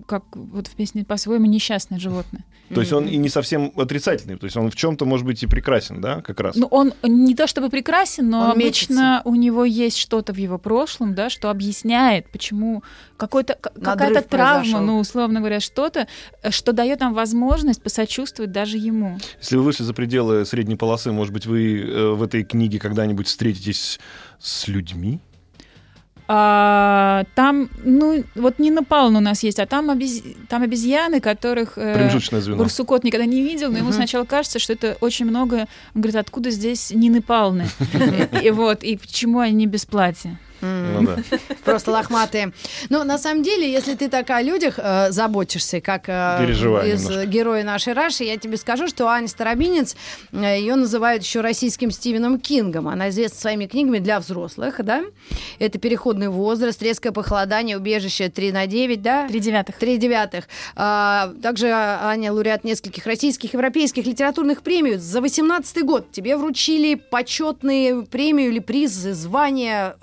как 0.06 0.24
вот 0.36 0.68
в 0.68 0.76
песне 0.76 1.04
по-своему, 1.04 1.48
несчастное 1.48 1.98
животное. 1.98 2.44
То 2.73 2.82
есть 2.82 2.93
он 2.93 3.08
и 3.08 3.17
не 3.17 3.29
совсем 3.29 3.71
отрицательный, 3.75 4.38
то 4.38 4.45
есть 4.45 4.55
он 4.55 4.69
в 4.69 4.75
чем-то 4.75 5.05
может 5.05 5.25
быть 5.25 5.41
и 5.43 5.47
прекрасен, 5.47 6.01
да, 6.01 6.21
как 6.21 6.39
раз. 6.39 6.55
Ну, 6.55 6.67
он 6.67 6.93
не 7.03 7.36
то 7.36 7.47
чтобы 7.47 7.69
прекрасен, 7.69 8.29
но 8.29 8.45
Он 8.45 8.51
обычно 8.51 9.21
у 9.25 9.36
него 9.36 9.65
есть 9.65 9.97
что-то 9.97 10.34
в 10.34 10.38
его 10.38 10.58
прошлом, 10.58 11.15
да, 11.15 11.29
что 11.29 11.49
объясняет, 11.49 12.29
почему 12.32 12.84
какой-то, 13.17 13.55
какая-то 13.55 14.21
травма, 14.21 14.62
произошел. 14.62 14.82
ну, 14.82 14.99
условно 14.99 15.39
говоря, 15.39 15.60
что-то, 15.60 16.08
что 16.49 16.73
дает 16.73 16.99
нам 16.99 17.13
возможность 17.13 17.82
посочувствовать 17.82 18.51
даже 18.51 18.77
ему. 18.77 19.17
Если 19.39 19.55
вы 19.58 19.63
вышли 19.63 19.84
за 19.84 19.93
пределы 19.93 20.45
средней 20.45 20.75
полосы, 20.75 21.12
может 21.12 21.34
быть, 21.34 21.45
вы 21.45 21.82
э, 21.82 22.10
в 22.12 22.23
этой 22.23 22.43
книге 22.43 22.79
когда-нибудь 22.79 23.27
встретитесь 23.27 23.99
с 24.39 24.67
людьми? 24.67 25.19
А, 26.32 27.24
там, 27.34 27.70
ну, 27.84 28.24
вот 28.36 28.60
не 28.60 28.70
Напалн 28.70 29.15
у 29.15 29.20
нас 29.20 29.42
есть, 29.42 29.58
а 29.58 29.65
там, 29.65 29.89
обез... 29.89 30.22
там 30.48 30.62
обезьяны, 30.62 31.22
которых 31.22 31.74
э. 31.76 32.08
Барсукот 32.56 33.04
никогда 33.04 33.26
не 33.26 33.42
видел, 33.42 33.72
но 33.72 33.80
ему 33.80 33.88
Мгм. 33.88 33.96
сначала 33.96 34.26
кажется, 34.26 34.60
что 34.60 34.74
это 34.74 34.96
очень 35.02 35.26
много... 35.26 35.68
Он 35.96 36.02
говорит, 36.02 36.18
откуда 36.18 36.52
здесь 36.52 36.92
Нины 36.92 37.24
Палны? 37.24 37.65
И 38.44 38.52
вот, 38.52 38.84
и 38.84 38.96
почему 38.98 39.39
они 39.39 39.65
без 39.65 39.88
платья? 39.88 40.39
Ну 40.62 41.04
да. 41.04 41.17
Просто 41.63 41.91
лохматые. 41.91 42.52
Но 42.89 43.04
на 43.04 43.17
самом 43.17 43.43
деле, 43.43 43.72
если 43.72 43.95
ты 43.95 44.10
так 44.10 44.30
о 44.30 44.41
людях 44.41 44.76
э, 44.78 45.12
заботишься, 45.12 45.82
как 45.82 46.04
э, 46.08 46.38
Переживаю 46.41 46.93
из 46.93 47.04
немножко. 47.04 47.26
героя 47.26 47.63
нашей 47.63 47.93
Раши, 47.93 48.24
я 48.24 48.38
тебе 48.38 48.58
скажу, 48.58 48.88
что 48.88 49.08
Аня 49.08 49.28
Старобинец, 49.28 49.95
э, 50.32 50.60
ее 50.60 50.76
называют 50.76 51.24
еще 51.24 51.41
российским 51.41 51.91
Стивеном 51.91 52.39
Кингом. 52.39 52.88
Она 52.88 53.10
известна 53.10 53.39
своими 53.39 53.65
книгами 53.65 54.00
для 54.00 54.19
взрослых, 54.19 54.84
да? 54.84 55.04
Это 55.60 55.80
«Переходный 55.80 56.30
возраст», 56.30 56.82
«Резкое 56.82 57.12
похолодание», 57.12 57.78
«Убежище 57.78 58.30
3 58.30 58.52
на 58.52 58.65
9», 58.65 58.98
да? 58.98 59.28
Три 59.28 59.39
девятых. 59.39 59.78
Три 59.78 59.98
девятых. 59.98 60.45
А, 60.76 61.32
также 61.41 61.67
Аня 61.72 62.32
лауреат 62.32 62.63
нескольких 62.63 63.06
российских, 63.06 63.54
европейских 63.54 64.06
литературных 64.06 64.62
премий. 64.62 64.98
За 64.98 65.22
18 65.22 65.84
год 65.86 66.12
тебе 66.12 66.38
вручили 66.38 66.95
почетные 66.95 68.04
премию 68.04 68.50
или 68.50 68.60
призы, 68.60 69.13
звание 69.13 69.60
Звание, 69.60 69.95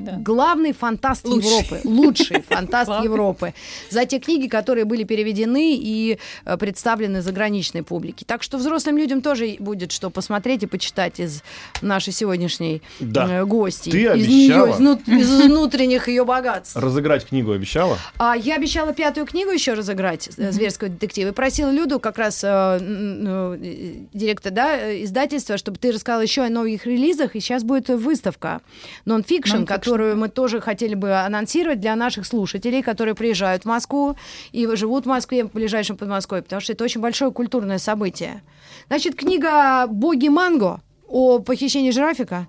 да. 0.00 0.16
главный 0.18 0.72
фантаст 0.72 1.26
Лучший. 1.26 1.50
Европы, 1.50 1.80
лучший 1.84 2.42
фантаст. 2.42 2.90
Европы, 3.02 3.54
за 3.90 4.04
те 4.06 4.18
книги, 4.18 4.48
которые 4.48 4.84
были 4.84 5.04
переведены 5.04 5.76
и 5.76 6.18
э, 6.44 6.56
представлены 6.56 7.22
заграничной 7.22 7.82
публике. 7.82 8.24
Так 8.24 8.42
что 8.42 8.58
взрослым 8.58 8.96
людям 8.98 9.22
тоже 9.22 9.56
будет 9.58 9.92
что 9.92 10.10
посмотреть 10.10 10.62
и 10.62 10.66
почитать 10.66 11.20
из 11.20 11.42
нашей 11.82 12.12
сегодняшней 12.12 12.82
Да. 13.00 13.40
э, 13.40 13.44
гости. 13.44 13.90
Ты 13.90 14.02
из 14.02 14.10
обещала. 14.10 14.78
неё, 14.78 14.96
из, 15.06 15.22
из 15.22 15.40
внутренних 15.42 16.08
ее 16.08 16.24
богатств. 16.24 16.76
Разыграть 16.76 17.26
книгу 17.26 17.52
обещала? 17.52 17.98
А 18.18 18.36
я 18.36 18.56
обещала 18.56 18.92
пятую 18.92 19.26
книгу 19.26 19.50
еще 19.50 19.74
разыграть 19.74 20.28
э, 20.36 20.52
зверского 20.52 20.90
детектива 20.90 21.28
и 21.28 21.32
просила 21.32 21.70
Люду, 21.70 22.00
как 22.00 22.18
раз 22.18 22.42
э, 22.42 22.78
ну, 22.80 23.54
э, 23.54 23.94
директор 24.12 24.52
да, 24.52 25.02
издательства, 25.02 25.56
чтобы 25.56 25.78
ты 25.78 25.92
рассказала 25.92 26.22
еще 26.22 26.42
о 26.42 26.48
новых 26.48 26.86
релизах. 26.86 27.36
И 27.36 27.40
сейчас 27.40 27.62
будет 27.64 27.88
выставка 27.88 28.60
нон-фикшн, 29.04 29.64
Которую 29.68 30.16
мы 30.16 30.28
тоже 30.28 30.60
хотели 30.60 30.94
бы 30.94 31.14
анонсировать 31.14 31.80
для 31.80 31.94
наших 31.96 32.26
слушателей, 32.26 32.82
которые 32.82 33.14
приезжают 33.14 33.62
в 33.64 33.66
Москву 33.66 34.16
и 34.52 34.66
живут 34.74 35.04
в 35.04 35.08
Москве, 35.08 35.44
в 35.44 35.52
ближайшем 35.52 35.96
Подмосковье, 35.96 36.42
потому 36.42 36.60
что 36.60 36.72
это 36.72 36.84
очень 36.84 37.00
большое 37.00 37.30
культурное 37.30 37.78
событие. 37.78 38.42
Значит, 38.88 39.14
книга 39.14 39.86
«Боги 39.86 40.28
Манго» 40.28 40.80
о 41.06 41.38
похищении 41.40 41.90
жирафика. 41.90 42.48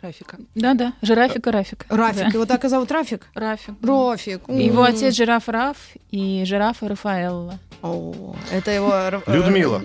Рафика. 0.00 0.36
Да-да, 0.56 0.94
жирафик 1.00 1.46
и 1.46 1.50
Рафик. 1.50 1.86
Рафик, 1.88 2.24
Да. 2.24 2.28
его 2.28 2.44
так 2.44 2.64
и 2.64 2.68
зовут 2.68 2.90
Рафик? 2.90 3.28
Рафик. 3.34 3.74
Рафик. 3.82 4.42
Его 4.48 4.84
М. 4.84 4.92
отец 4.94 5.14
жираф 5.14 5.48
Раф 5.48 5.76
и 6.10 6.42
жирафа 6.44 6.88
Рафаэлла. 6.88 7.58
О, 7.82 8.34
это 8.50 8.70
его... 8.72 8.92
Людмила, 9.26 9.80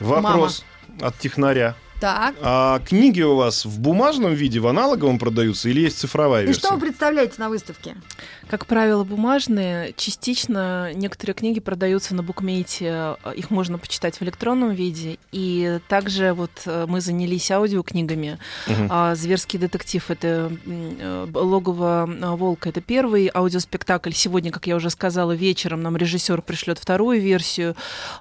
Вопрос 0.00 0.64
от 1.00 1.18
технаря. 1.18 1.74
Так. 2.00 2.34
А 2.42 2.78
книги 2.80 3.22
у 3.22 3.36
вас 3.36 3.64
в 3.64 3.80
бумажном 3.80 4.34
виде, 4.34 4.60
в 4.60 4.66
аналоговом 4.66 5.18
продаются 5.18 5.68
или 5.70 5.80
есть 5.80 5.98
цифровая 5.98 6.42
И 6.42 6.46
версия? 6.46 6.60
что 6.60 6.74
вы 6.74 6.80
представляете 6.80 7.34
на 7.38 7.48
выставке? 7.48 7.96
Как 8.50 8.66
правило, 8.66 9.02
бумажные. 9.02 9.92
Частично 9.96 10.92
некоторые 10.94 11.34
книги 11.34 11.58
продаются 11.58 12.14
на 12.14 12.22
букмейте. 12.22 13.16
э, 13.24 13.34
Их 13.34 13.50
можно 13.50 13.78
почитать 13.78 14.18
в 14.20 14.22
электронном 14.22 14.72
виде. 14.72 15.18
И 15.32 15.80
также 15.88 16.32
вот 16.32 16.50
э, 16.66 16.84
мы 16.88 17.00
занялись 17.00 17.50
аудиокнигами. 17.50 18.38
А, 18.88 19.14
«Зверский 19.14 19.58
детектив»— 19.58 20.04
это 20.10 20.52
э, 20.66 21.26
«Логово 21.32 22.08
волка». 22.36 22.68
Это 22.68 22.80
первый 22.80 23.30
аудиоспектакль. 23.34 24.12
Сегодня, 24.12 24.52
как 24.52 24.66
я 24.66 24.76
уже 24.76 24.90
сказала, 24.90 25.32
вечером 25.32 25.82
нам 25.82 25.96
режиссер 25.96 26.42
пришлет 26.42 26.78
вторую 26.78 27.20
версию. 27.20 27.74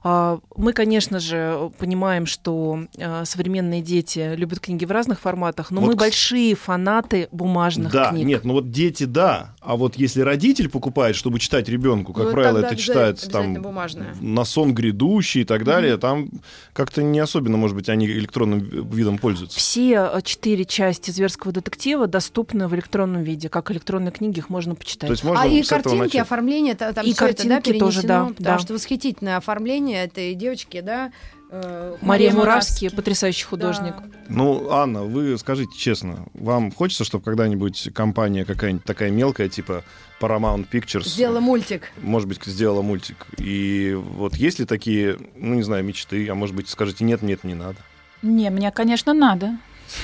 А, 0.03 0.39
Мы, 0.55 0.73
конечно 0.73 1.19
же, 1.19 1.69
понимаем, 1.77 2.25
что 2.25 2.79
э, 2.97 3.25
современные 3.65 3.81
дети 3.81 4.35
любят 4.35 4.59
книги 4.59 4.85
в 4.85 4.91
разных 4.91 5.19
форматах, 5.19 5.71
но 5.71 5.81
Вот, 5.81 5.87
мы 5.87 5.95
большие 5.95 6.55
фанаты 6.55 7.27
бумажных 7.31 7.91
Да, 7.91 8.09
книг. 8.09 8.25
нет, 8.25 8.45
ну 8.45 8.53
вот 8.53 8.71
дети 8.71 9.05
да, 9.05 9.55
а 9.61 9.75
вот 9.75 9.95
если 9.95 10.21
родитель 10.21 10.69
покупает, 10.69 11.15
чтобы 11.15 11.39
читать 11.39 11.67
ребенку, 11.69 12.13
как 12.13 12.25
Ну, 12.25 12.31
правило, 12.31 12.59
это 12.59 12.75
читается 12.75 13.29
там 13.29 13.55
бумажное. 13.61 14.15
на 14.21 14.45
сон 14.45 14.73
грядущий 14.73 15.41
и 15.41 15.45
так 15.45 15.63
далее, 15.63 15.97
там 15.97 16.29
как-то 16.73 17.01
не 17.03 17.19
особенно, 17.19 17.57
может 17.57 17.75
быть, 17.75 17.89
они 17.89 18.05
электронным 18.05 18.59
видом 18.59 19.17
пользуются. 19.17 19.57
Все 19.57 20.09
э, 20.13 20.21
четыре 20.23 20.65
части 20.65 21.11
«Зверского 21.11 21.51
детектива» 21.53 22.07
доступны 22.07 22.67
в 22.67 22.75
электронном 22.75 23.23
виде. 23.23 23.49
Как 23.49 23.71
электронные 23.71 24.11
книги 24.11 24.39
их 24.39 24.49
можно 24.49 24.75
почитать. 24.75 25.07
То 25.07 25.13
есть 25.13 25.23
можно 25.23 25.41
а 25.43 25.47
и 25.47 25.61
картинки, 25.63 25.95
начать. 25.97 26.21
оформление, 26.21 26.75
та- 26.75 26.93
там 26.93 27.05
И 27.05 27.13
всё 27.13 27.27
это, 27.27 27.43
да, 27.47 27.55
картинки 27.55 27.79
тоже, 27.79 28.03
да, 28.03 28.25
Потому 28.25 28.35
да. 28.39 28.59
что 28.59 28.73
восхитительное 28.73 29.37
оформление 29.37 30.03
этой 30.05 30.33
девочки, 30.35 30.81
да. 30.81 31.11
Э, 31.49 31.95
Мария 32.01 32.07
Мария 32.07 32.33
Муравский, 32.33 32.85
Муравский. 32.87 32.89
потрясающий 32.91 33.45
художник. 33.45 33.93
Да. 33.97 34.03
Ну, 34.29 34.69
Анна, 34.71 35.03
вы 35.03 35.37
скажите 35.37 35.77
честно, 35.77 36.25
вам 36.33 36.71
хочется, 36.71 37.03
чтобы 37.03 37.23
когда-нибудь 37.23 37.89
компания 37.93 38.45
какая-нибудь 38.45 38.83
такая 38.85 39.11
мелкая, 39.11 39.49
типа 39.49 39.83
Paramount 40.19 40.67
Pictures, 40.71 41.05
Сделала 41.07 41.39
мультик. 41.39 41.91
может 42.01 42.27
быть, 42.27 42.43
сделала 42.45 42.81
мультик? 42.81 43.27
И 43.37 43.93
вот 43.93 44.35
есть 44.35 44.59
ли 44.59 44.65
такие, 44.65 45.17
ну, 45.35 45.53
не 45.55 45.63
знаю, 45.63 45.83
мечты, 45.83 46.27
а 46.29 46.35
может 46.35 46.55
быть, 46.55 46.69
скажете, 46.69 47.03
нет, 47.03 47.21
нет, 47.21 47.43
не 47.43 47.53
надо? 47.53 47.77
Не, 48.21 48.49
мне, 48.49 48.71
конечно, 48.71 49.13
надо. 49.13 49.57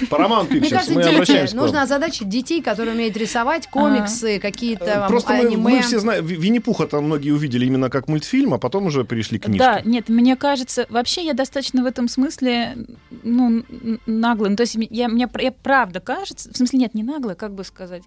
Paramount 0.10 0.50
Мне 0.50 0.60
Pictures, 0.60 0.70
кажется, 0.70 0.94
мы 0.94 1.04
обращаемся. 1.04 1.56
Нужно 1.56 1.82
озадачить 1.84 2.30
детей, 2.30 2.62
которые 2.62 2.96
умеют 2.96 3.18
рисовать, 3.18 3.68
комиксы, 3.68 4.40
какие-то 4.40 5.06
А. 5.06 5.08
Просто 5.08 5.34
мы, 5.34 5.40
аниме. 5.40 5.58
мы 5.58 5.82
все 5.82 6.00
знаем, 6.00 6.26
Ви- 6.26 6.36
Винни-Пуха 6.36 6.88
там 6.88 7.06
многие 7.06 7.32
увидели 7.32 7.66
именно 7.66 7.90
как 7.90 8.08
мультфильм, 8.08 8.54
а 8.54 8.58
потом 8.58 8.86
уже 8.86 9.04
перешли 9.04 9.40
к 9.40 9.44
книжке. 9.44 9.64
Да, 9.66 9.82
нет, 9.84 10.10
мне 10.10 10.36
кажется, 10.36 10.86
вообще 10.90 11.26
я 11.26 11.34
достаточно 11.34 11.84
в 11.84 11.86
этом 11.86 12.08
смысле, 12.08 12.78
ну, 13.24 13.64
наглым. 14.06 14.56
То 14.56 14.62
есть 14.62 14.78
я, 14.90 15.08
мне 15.08 15.28
я 15.40 15.52
правда 15.52 16.00
кажется, 16.00 16.52
в 16.52 16.58
смысле 16.58 16.80
нет, 16.80 16.94
не 16.94 17.04
нагло, 17.04 17.34
как 17.34 17.54
бы 17.54 17.64
сказать. 17.64 18.04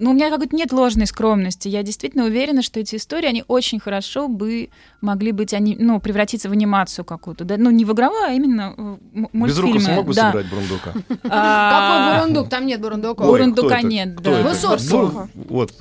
Ну, 0.00 0.10
у 0.10 0.14
меня 0.14 0.30
как-то 0.30 0.56
нет 0.56 0.72
ложной 0.72 1.06
скромности. 1.06 1.68
Я 1.68 1.82
действительно 1.82 2.24
уверена, 2.24 2.62
что 2.62 2.80
эти 2.80 2.96
истории, 2.96 3.28
они 3.28 3.44
очень 3.48 3.78
хорошо 3.78 4.28
бы 4.28 4.70
могли 5.02 5.30
быть, 5.32 5.52
они, 5.52 5.76
ну, 5.78 6.00
превратиться 6.00 6.48
в 6.48 6.52
анимацию 6.52 7.04
какую-то. 7.04 7.44
Да? 7.44 7.56
Ну, 7.58 7.70
не 7.70 7.84
в 7.84 7.92
игровую, 7.92 8.22
а 8.24 8.32
именно 8.32 8.74
в 8.76 8.80
м- 8.80 9.28
мультфильмы. 9.32 9.46
Безруков 9.74 9.82
смог 9.82 10.06
бы 10.06 10.14
да. 10.14 10.28
сыграть 10.32 10.46
Бурундука? 10.48 10.92
Какой 10.92 11.30
А, 11.30 12.18
бурундук? 12.18 12.48
Там 12.48 12.66
нет 12.66 12.80
бурундука. 12.80 13.24
Бурундука 13.24 13.82
нет? 13.82 14.18
Высоцкого. 14.20 15.28
Ну, 15.34 15.44
вот. 15.48 15.72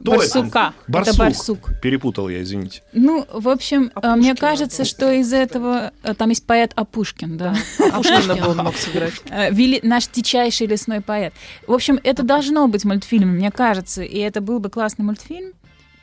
Кто 0.00 0.14
это? 0.14 0.20
Барсука. 0.22 0.74
Барсук. 0.88 1.14
Это 1.14 1.18
барсук. 1.24 1.70
Перепутал 1.82 2.28
я, 2.28 2.42
извините. 2.42 2.82
Ну, 2.92 3.26
в 3.32 3.48
общем, 3.48 3.90
А 3.94 4.14
а, 4.14 4.16
мне 4.16 4.34
кажется, 4.34 4.84
что 4.84 5.10
из 5.12 5.32
этого 5.32 5.92
э, 6.02 6.14
там 6.14 6.30
есть 6.30 6.46
поэт 6.46 6.72
Апушкин, 6.74 7.36
да. 7.36 7.54
Пушкина 7.94 8.36
бы 8.36 8.48
он 8.48 8.56
мог 8.58 8.76
сыграть. 8.76 9.14
Э, 9.30 9.50
вели- 9.50 9.80
наш 9.82 10.08
дичайший 10.08 10.66
лесной 10.66 11.00
поэт. 11.00 11.34
В 11.66 11.72
общем, 11.72 12.00
это 12.02 12.22
должно 12.22 12.66
быть 12.66 12.84
мультфильмом, 12.84 13.36
мне 13.36 13.50
кажется, 13.50 14.02
и 14.02 14.18
это 14.18 14.40
был 14.40 14.58
бы 14.58 14.70
классный 14.70 15.04
мультфильм. 15.04 15.52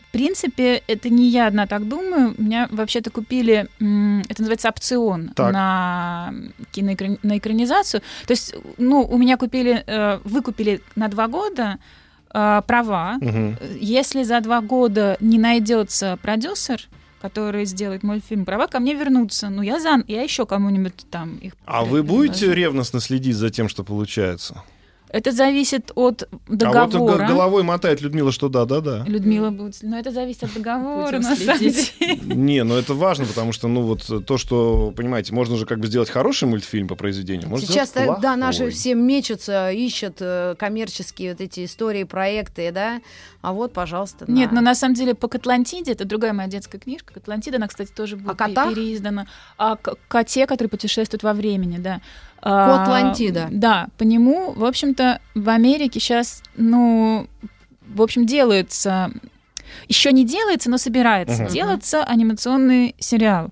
В 0.10 0.12
принципе, 0.12 0.82
это 0.88 1.10
не 1.10 1.28
я 1.30 1.48
одна 1.48 1.68
так 1.68 1.88
думаю. 1.88 2.34
У 2.38 2.42
меня 2.42 2.68
вообще-то 2.72 3.12
купили, 3.12 3.68
это 4.30 4.42
называется 4.42 4.70
опцион 4.70 5.32
Так. 5.36 5.52
на, 5.52 6.34
киноэкран- 6.72 7.20
на 7.24 7.38
экранизацию. 7.38 8.02
То 8.26 8.32
есть, 8.32 8.56
ну, 8.78 9.02
у 9.02 9.18
меня 9.18 9.38
купили, 9.38 9.84
э, 9.86 10.20
вы 10.24 10.42
купили 10.42 10.82
на 10.96 11.08
два 11.10 11.28
года 11.28 11.78
э, 12.34 12.62
права. 12.66 13.18
Мгм. 13.22 13.58
Если 13.80 14.24
за 14.24 14.42
два 14.42 14.62
года 14.62 15.18
не 15.20 15.38
найдется 15.40 16.18
продюсер, 16.22 16.88
который 17.22 17.66
сделает 17.66 18.04
мультфильм, 18.04 18.46
права 18.46 18.68
ко 18.68 18.80
мне 18.80 18.94
вернутся. 18.94 19.50
Ну, 19.50 19.62
я 19.62 19.80
за, 19.80 20.04
я 20.08 20.22
еще 20.22 20.46
кому-нибудь 20.46 21.06
там 21.10 21.38
их. 21.38 21.54
А 21.66 21.84
вы 21.84 22.04
будете 22.04 22.42
предложу. 22.42 22.60
ревностно 22.62 23.00
следить 23.00 23.36
за 23.36 23.50
тем, 23.50 23.70
что 23.70 23.84
получается? 23.84 24.64
Это 25.10 25.32
зависит 25.32 25.92
от 25.96 26.24
А 26.24 26.38
договора. 26.48 26.98
вот 27.00 27.18
г- 27.20 27.28
головой 27.28 27.64
мотает 27.64 28.02
Людмила, 28.02 28.32
что 28.32 28.50
да, 28.50 28.66
да, 28.66 28.82
да. 28.82 29.04
Людмила 29.08 29.52
будет. 29.52 29.78
Но 29.82 29.98
это 29.98 30.12
зависит 30.12 30.44
от 30.44 30.54
договора, 30.54 31.20
на 31.20 31.36
самом 31.36 31.60
деле. 31.60 32.18
Не, 32.24 32.64
ну 32.64 32.76
это 32.76 32.94
важно, 32.94 33.26
потому 33.26 33.54
что, 33.54 33.68
ну 33.70 33.84
вот 33.84 34.06
то, 34.26 34.38
что, 34.38 34.92
понимаете, 34.96 35.34
можно 35.34 35.56
же 35.56 35.66
как 35.66 35.80
бы 35.80 35.88
сделать 35.88 36.10
хороший 36.10 36.48
мультфильм 36.50 36.88
по 36.90 36.96
произведению. 36.96 37.48
можно 37.50 37.66
Сейчас, 37.68 37.94
да, 37.94 38.36
наши 38.36 38.70
все 38.70 38.96
мечутся, 38.96 39.72
ищут 39.72 40.18
э, 40.20 40.56
коммерческие 40.60 41.32
вот 41.32 41.42
эти 41.42 41.64
истории, 41.64 42.04
проекты, 42.04 42.72
да. 42.74 43.00
А 43.42 43.54
вот, 43.54 43.72
пожалуйста. 43.72 44.26
на. 44.28 44.34
Нет, 44.36 44.52
но 44.52 44.60
на 44.62 44.76
самом 44.76 44.96
деле 44.96 45.16
по 45.16 45.30
Катлантиде, 45.30 45.94
это 45.94 46.04
другая 46.04 46.34
моя 46.34 46.50
детская 46.50 46.80
книжка, 46.80 47.14
Катлантида, 47.14 47.58
она, 47.58 47.68
кстати, 47.68 47.92
тоже 47.96 48.18
будет 48.18 48.32
О 48.32 48.36
котах? 48.36 48.70
пе- 48.70 48.76
переиздана. 48.76 49.28
О 49.58 49.78
к- 49.78 49.96
коте, 50.10 50.46
который 50.48 50.68
путешествует 50.68 51.24
во 51.24 51.34
времени, 51.34 51.78
да. 51.78 52.02
Кот 52.42 52.52
А, 52.52 52.86
Лантида. 52.90 53.48
Да, 53.52 53.88
по 53.98 54.04
нему, 54.04 54.52
в 54.54 54.64
общем-то, 54.64 55.20
в 55.36 55.50
Америке 55.50 56.00
сейчас, 56.00 56.44
ну, 56.56 57.28
в 57.88 58.02
общем, 58.02 58.26
делается, 58.26 59.12
еще 59.88 60.12
не 60.12 60.24
делается, 60.26 60.70
но 60.70 60.78
собирается 60.78 61.44
Мгм. 61.44 61.52
делаться 61.52 62.04
анимационный 62.04 62.96
сериал. 63.00 63.52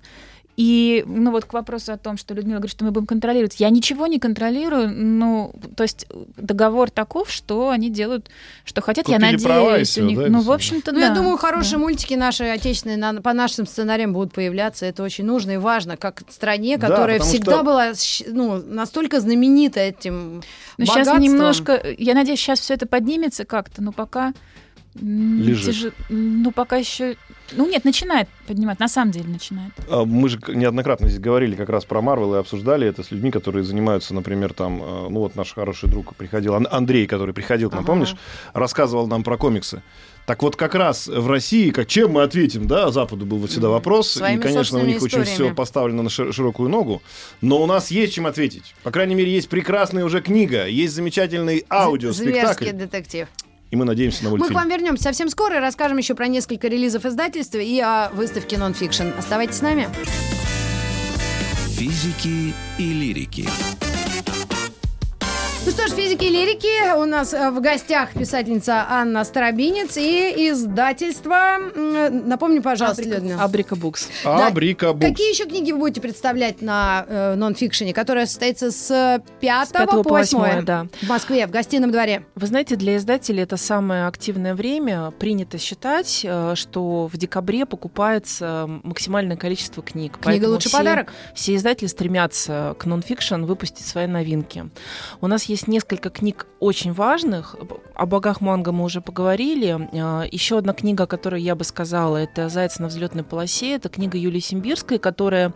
И, 0.56 1.04
ну 1.06 1.32
вот 1.32 1.44
к 1.44 1.52
вопросу 1.52 1.92
о 1.92 1.98
том, 1.98 2.16
что 2.16 2.32
Людмила 2.32 2.56
говорит, 2.58 2.70
что 2.72 2.84
мы 2.84 2.90
будем 2.90 3.06
контролировать. 3.06 3.60
Я 3.60 3.68
ничего 3.68 4.06
не 4.06 4.18
контролирую, 4.18 4.88
ну, 4.88 5.52
то 5.76 5.82
есть 5.82 6.06
договор 6.38 6.90
таков, 6.90 7.30
что 7.30 7.68
они 7.68 7.90
делают, 7.90 8.30
что 8.64 8.80
хотят. 8.80 9.06
я 9.06 9.16
Купили 9.16 9.32
надеюсь, 9.32 9.42
права 9.42 9.78
и 9.78 10.00
у 10.00 10.04
них. 10.04 10.18
да, 10.18 10.26
ну, 10.28 10.40
в 10.40 10.50
общем-то, 10.50 10.92
Ну, 10.92 11.00
да. 11.00 11.06
я 11.08 11.14
думаю, 11.14 11.36
хорошие 11.36 11.72
да. 11.74 11.78
мультики 11.80 12.14
наши 12.14 12.44
отечественные 12.44 12.96
на- 12.96 13.20
по 13.20 13.34
нашим 13.34 13.66
сценариям 13.66 14.14
будут 14.14 14.32
появляться. 14.32 14.86
Это 14.86 15.02
очень 15.02 15.24
нужно 15.26 15.50
и 15.52 15.56
важно, 15.58 15.98
как 15.98 16.22
стране, 16.30 16.78
Да, 16.78 16.88
которая 16.88 17.18
потому 17.18 17.34
всегда 17.34 17.52
что- 17.56 17.62
была 17.62 17.92
ну, 18.28 18.56
настолько 18.62 19.20
знаменита 19.20 19.80
этим 19.80 20.42
Но 20.78 20.84
сейчас 20.86 21.06
богатством. 21.06 21.22
немножко, 21.22 21.82
я 21.98 22.14
надеюсь, 22.14 22.40
сейчас 22.40 22.60
все 22.60 22.72
это 22.74 22.86
поднимется 22.86 23.44
как-то, 23.44 23.82
но 23.82 23.92
пока 23.92 24.32
Лежит. 25.00 25.74
тяжи- 25.74 25.92
ну 26.08 26.50
пока 26.52 26.76
еще, 26.76 27.16
ну 27.52 27.68
нет, 27.68 27.84
начинает 27.84 28.28
поднимать, 28.46 28.78
на 28.80 28.88
самом 28.88 29.10
деле 29.12 29.28
начинает. 29.28 29.72
А 29.88 30.04
Мы 30.04 30.28
же 30.28 30.38
неоднократно 30.48 31.08
здесь 31.08 31.20
говорили 31.20 31.54
как 31.54 31.68
раз 31.68 31.84
про 31.84 32.00
Марвел 32.02 32.34
и 32.34 32.38
обсуждали 32.38 32.86
это 32.86 33.02
с 33.02 33.10
людьми, 33.10 33.30
которые 33.30 33.64
занимаются, 33.64 34.14
например, 34.14 34.52
там, 34.52 34.82
э, 34.82 35.08
ну 35.10 35.20
вот 35.20 35.36
наш 35.36 35.52
хороший 35.54 35.88
друг 35.88 36.14
приходил, 36.16 36.54
Ан- 36.54 36.68
Андрей, 36.70 37.06
который 37.06 37.34
приходил 37.34 37.68
к 37.70 37.72
нам, 37.74 37.80
Ага. 37.82 37.86
помнишь, 37.92 38.14
рассказывал 38.52 39.06
нам 39.06 39.22
про 39.22 39.36
комиксы. 39.36 39.82
Так 40.26 40.42
вот, 40.42 40.56
как 40.56 40.74
раз 40.74 41.06
в 41.06 41.28
России, 41.30 41.70
как, 41.70 41.86
чем 41.86 42.10
мы 42.12 42.22
ответим, 42.24 42.66
да, 42.66 42.90
Западу 42.90 43.24
был 43.24 43.38
вот 43.38 43.50
всегда 43.50 43.68
вопрос, 43.68 44.10
Своими 44.10 44.40
и, 44.40 44.42
конечно, 44.42 44.78
у 44.80 44.82
них 44.82 44.98
собственными 44.98 45.22
очень 45.22 45.32
историями. 45.32 45.50
все 45.50 45.54
поставлено 45.54 46.02
на 46.02 46.08
шир- 46.08 46.32
широкую 46.32 46.68
ногу, 46.68 47.00
но 47.42 47.62
у 47.62 47.66
нас 47.66 47.92
есть 47.92 48.14
чем 48.14 48.26
ответить. 48.26 48.74
По 48.82 48.90
крайней 48.90 49.14
мере, 49.14 49.32
есть 49.32 49.48
прекрасная 49.48 50.04
уже 50.04 50.20
книга, 50.20 50.66
есть 50.66 50.94
замечательный 50.94 51.64
аудиоспектакль, 51.70 52.64
Зверский 52.64 52.72
детектив. 52.72 53.28
И 53.70 53.76
мы 53.76 53.84
надеемся 53.84 54.24
на 54.24 54.30
Мы 54.30 54.36
к 54.36 54.38
мультфильм. 54.40 54.60
вам 54.60 54.68
вернемся 54.68 55.02
совсем 55.04 55.28
скоро 55.28 55.56
и 55.56 55.60
расскажем 55.60 55.98
еще 55.98 56.14
про 56.14 56.28
несколько 56.28 56.68
релизов 56.68 57.04
издательства 57.04 57.58
и 57.58 57.78
о 57.80 58.10
выставке 58.10 58.58
нонфикшн. 58.58 59.08
Оставайтесь 59.18 59.56
с 59.56 59.62
нами. 59.62 59.88
Физики 61.68 62.54
и 62.78 62.92
лирики. 62.92 63.48
Ну 65.66 65.72
что 65.72 65.88
ж, 65.88 65.90
физики 65.90 66.22
и 66.22 66.28
лирики, 66.28 66.94
у 66.96 67.06
нас 67.06 67.34
э, 67.34 67.50
в 67.50 67.60
гостях 67.60 68.12
писательница 68.12 68.86
Анна 68.88 69.24
Старобинец 69.24 69.96
и 69.96 70.48
издательство, 70.48 71.58
напомню, 72.08 72.62
пожалуйста, 72.62 73.02
Людмила. 73.02 73.42
Абрика 73.42 73.74
Букс. 73.74 74.08
Да. 74.22 74.46
Абрика 74.46 74.92
Букс. 74.92 75.04
Какие 75.04 75.30
еще 75.30 75.44
книги 75.44 75.72
вы 75.72 75.78
будете 75.78 76.00
представлять 76.00 76.62
на 76.62 77.04
э, 77.08 77.34
нонфикшене, 77.34 77.92
которая 77.92 78.26
состоится 78.26 78.70
с 78.70 79.20
5, 79.40 79.68
С 79.68 79.72
5 79.72 79.90
по 79.90 80.02
по 80.04 80.10
8 80.10 80.38
8, 80.38 80.64
да. 80.64 80.86
в 81.02 81.08
Москве, 81.08 81.44
в 81.48 81.50
гостином 81.50 81.90
дворе? 81.90 82.24
Вы 82.36 82.46
знаете, 82.46 82.76
для 82.76 82.96
издателей 82.96 83.42
это 83.42 83.56
самое 83.56 84.06
активное 84.06 84.54
время. 84.54 85.10
Принято 85.18 85.58
считать, 85.58 86.20
э, 86.22 86.52
что 86.54 87.08
в 87.12 87.16
декабре 87.16 87.66
покупается 87.66 88.70
максимальное 88.84 89.36
количество 89.36 89.82
книг. 89.82 90.12
Книга 90.12 90.26
Поэтому 90.26 90.52
лучший 90.52 90.68
все- 90.68 90.78
подарок. 90.78 91.12
Все 91.34 91.56
издатели 91.56 91.88
стремятся 91.88 92.76
к 92.78 92.86
нонфикшн 92.86 93.42
выпустить 93.42 93.84
свои 93.84 94.06
новинки. 94.06 94.70
У 95.20 95.26
нас 95.26 95.42
есть 95.44 95.55
несколько 95.66 96.10
книг 96.10 96.46
очень 96.60 96.92
важных. 96.92 97.56
О 97.94 98.06
богах 98.06 98.40
манго 98.40 98.72
мы 98.72 98.84
уже 98.84 99.00
поговорили. 99.00 99.88
Э, 99.92 100.28
Еще 100.30 100.58
одна 100.58 100.72
книга, 100.72 101.04
о 101.04 101.06
которой 101.06 101.42
я 101.42 101.54
бы 101.54 101.64
сказала, 101.64 102.18
это 102.18 102.48
«Заяц 102.48 102.78
на 102.78 102.88
взлетной 102.88 103.22
полосе». 103.22 103.74
Это 103.74 103.88
книга 103.88 104.18
Юлии 104.18 104.40
Симбирской, 104.40 104.98
которая 104.98 105.52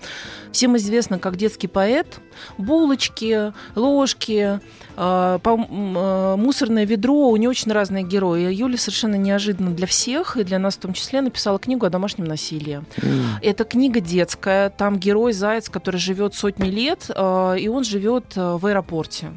всем 0.53 0.77
известна 0.77 1.19
как 1.19 1.37
детский 1.37 1.69
поэт. 1.69 2.21
Булочки, 2.59 3.53
ложки, 3.75 4.61
э, 4.97 5.39
э, 5.45 6.37
мусорное 6.37 6.87
ведро. 6.87 7.29
У 7.29 7.37
нее 7.37 7.51
очень 7.51 7.73
разные 7.73 8.05
герои. 8.05 8.53
Юля 8.53 8.79
совершенно 8.79 9.17
неожиданно 9.17 9.71
для 9.71 9.87
всех, 9.87 10.37
и 10.37 10.45
для 10.45 10.59
нас 10.59 10.77
в 10.77 10.81
том 10.81 10.93
числе, 10.93 11.21
написала 11.21 11.59
книгу 11.59 11.85
о 11.87 11.91
домашнем 11.91 12.25
насилии. 12.25 12.83
Это 13.43 13.65
книга 13.65 14.01
детская. 14.01 14.71
Там 14.71 14.99
герой 14.99 15.33
заяц, 15.33 15.69
который 15.69 15.99
живет 16.01 16.35
сотни 16.35 16.71
лет, 16.71 17.11
и 17.11 17.69
он 17.69 17.85
живет 17.85 18.37
в 18.37 18.65
аэропорте. 18.67 19.33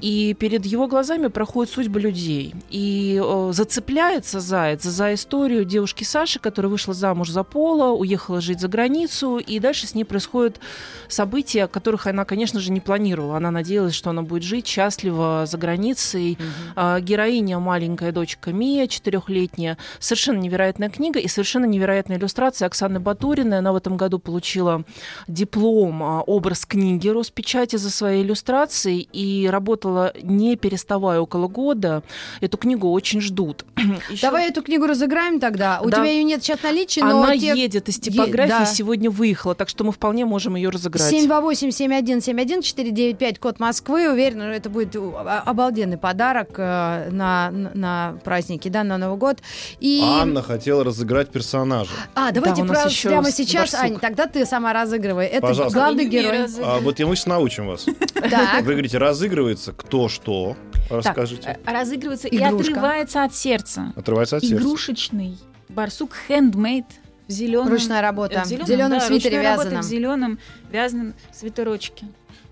И 0.00 0.34
перед 0.34 0.64
его 0.64 0.86
глазами 0.88 1.28
проходит 1.28 1.72
судьба 1.72 2.00
людей. 2.00 2.54
И 2.70 3.20
э, 3.22 3.50
зацепляется 3.52 4.40
заяц 4.40 4.82
за 4.82 5.14
историю 5.14 5.64
девушки 5.64 6.04
Саши, 6.04 6.38
которая 6.38 6.70
вышла 6.70 6.94
замуж 6.94 7.30
за 7.30 7.42
Пола, 7.42 7.92
уехала 7.92 8.40
жить 8.40 8.60
за 8.60 8.68
границу, 8.68 9.38
и 9.38 9.58
дальше 9.58 9.86
с 9.86 9.94
ней 9.94 10.04
происходят 10.04 10.60
события, 11.08 11.66
которых 11.66 12.06
она, 12.06 12.24
конечно 12.24 12.60
же, 12.60 12.72
не 12.72 12.80
планировала. 12.80 13.36
Она 13.36 13.50
надеялась, 13.50 13.94
что 13.94 14.10
она 14.10 14.22
будет 14.22 14.42
жить 14.42 14.66
счастливо 14.66 15.44
за 15.46 15.58
границей. 15.58 16.38
А, 16.76 17.00
Героиня 17.00 17.58
маленькая 17.58 18.12
дочка 18.12 18.52
Мия, 18.52 18.86
четырехлетняя. 18.86 19.76
Совершенно 19.98 20.38
невероятная 20.38 20.88
книга 20.88 21.18
и 21.18 21.28
совершенно 21.28 21.66
невероятная 21.66 22.16
иллюстрация 22.16 22.66
Оксаны 22.66 23.00
Батуриной. 23.00 23.58
Она 23.58 23.72
в 23.72 23.76
этом 23.76 23.96
году 23.96 24.18
получила 24.18 24.84
диплом 25.28 26.02
а, 26.02 26.22
образ 26.22 26.64
книги 26.64 27.08
Роспечати 27.08 27.76
за 27.76 27.90
свои 27.90 28.22
иллюстрации 28.22 29.00
и 29.00 29.48
работала 29.50 29.89
этого, 29.90 30.12
не 30.22 30.56
переставая 30.56 31.20
около 31.20 31.48
года, 31.48 32.02
эту 32.40 32.56
книгу 32.58 32.90
очень 32.90 33.20
ждут. 33.20 33.64
Ещё- 34.10 34.22
Давай 34.22 34.48
эту 34.48 34.62
книгу 34.62 34.86
разыграем 34.86 35.40
тогда. 35.40 35.80
У 35.82 35.90
Да. 35.90 35.98
тебя 35.98 36.06
ее 36.10 36.24
нет 36.24 36.42
сейчас 36.42 36.60
в 36.60 36.64
наличии, 36.64 37.00
но 37.00 37.22
Она 37.22 37.36
те- 37.36 37.54
едет 37.56 37.88
из 37.88 37.98
типографии, 37.98 38.50
да. 38.50 38.66
сегодня 38.66 39.10
выехала, 39.10 39.54
так 39.54 39.68
что 39.68 39.84
мы 39.84 39.92
вполне 39.92 40.24
можем 40.24 40.56
ее 40.56 40.70
разыграть. 40.70 41.12
728-7171-495, 41.12 43.38
код 43.38 43.60
Москвы. 43.60 44.10
Уверена, 44.10 44.44
это 44.44 44.70
будет 44.70 44.94
а- 44.96 45.42
обалденный 45.46 45.98
подарок 45.98 46.50
э, 46.58 47.08
на, 47.10 47.50
на, 47.50 48.18
праздники, 48.24 48.68
да, 48.68 48.84
на 48.84 48.98
Новый 48.98 49.18
год. 49.18 49.38
И... 49.80 50.00
Анна 50.04 50.42
хотела 50.42 50.84
разыграть 50.84 51.30
персонажа. 51.30 51.90
А, 52.14 52.30
давайте 52.32 52.64
Да, 52.64 52.82
еще 52.84 53.08
прямо 53.08 53.30
с- 53.30 53.34
сейчас, 53.36 53.72
барсук. 53.72 53.80
Ань, 53.80 53.98
тогда 53.98 54.26
ты 54.26 54.44
сама 54.46 54.72
разыгрывай. 54.72 55.26
Это 55.26 55.46
Пожалуйста. 55.48 55.78
главный 55.78 56.04
герой. 56.06 56.46
А 56.62 56.78
вот 56.80 56.98
я 56.98 57.06
мы 57.06 57.16
сейчас 57.16 57.26
научим 57.26 57.66
вас. 57.66 57.86
Вы 57.86 58.62
говорите, 58.72 58.98
разыгрывается 58.98 59.72
кто 59.80 60.08
что. 60.08 60.56
Расскажите. 60.90 61.58
Э, 61.64 61.72
Разыгрывается 61.72 62.28
и 62.28 62.36
Игрушка. 62.36 62.72
отрывается 62.72 63.24
от 63.24 63.34
сердца. 63.34 63.92
Отрывается 63.96 64.36
от 64.36 64.44
сердца. 64.44 64.56
Игрушечный 64.56 65.38
барсук 65.68 66.12
handmade 66.28 66.84
в 67.26 67.32
зеленом. 67.32 67.68
Ручная 67.68 68.02
работа. 68.02 68.42
в 68.42 68.46
зеленом, 68.46 68.64
В 68.66 68.68
зеленом 68.68 68.98
да, 68.98 69.06
свитере 69.06 69.40
вязаном. 69.40 69.82
В 69.82 69.84
зеленом 69.84 70.38
вязаном 70.70 71.14
свитерочке. 71.32 72.06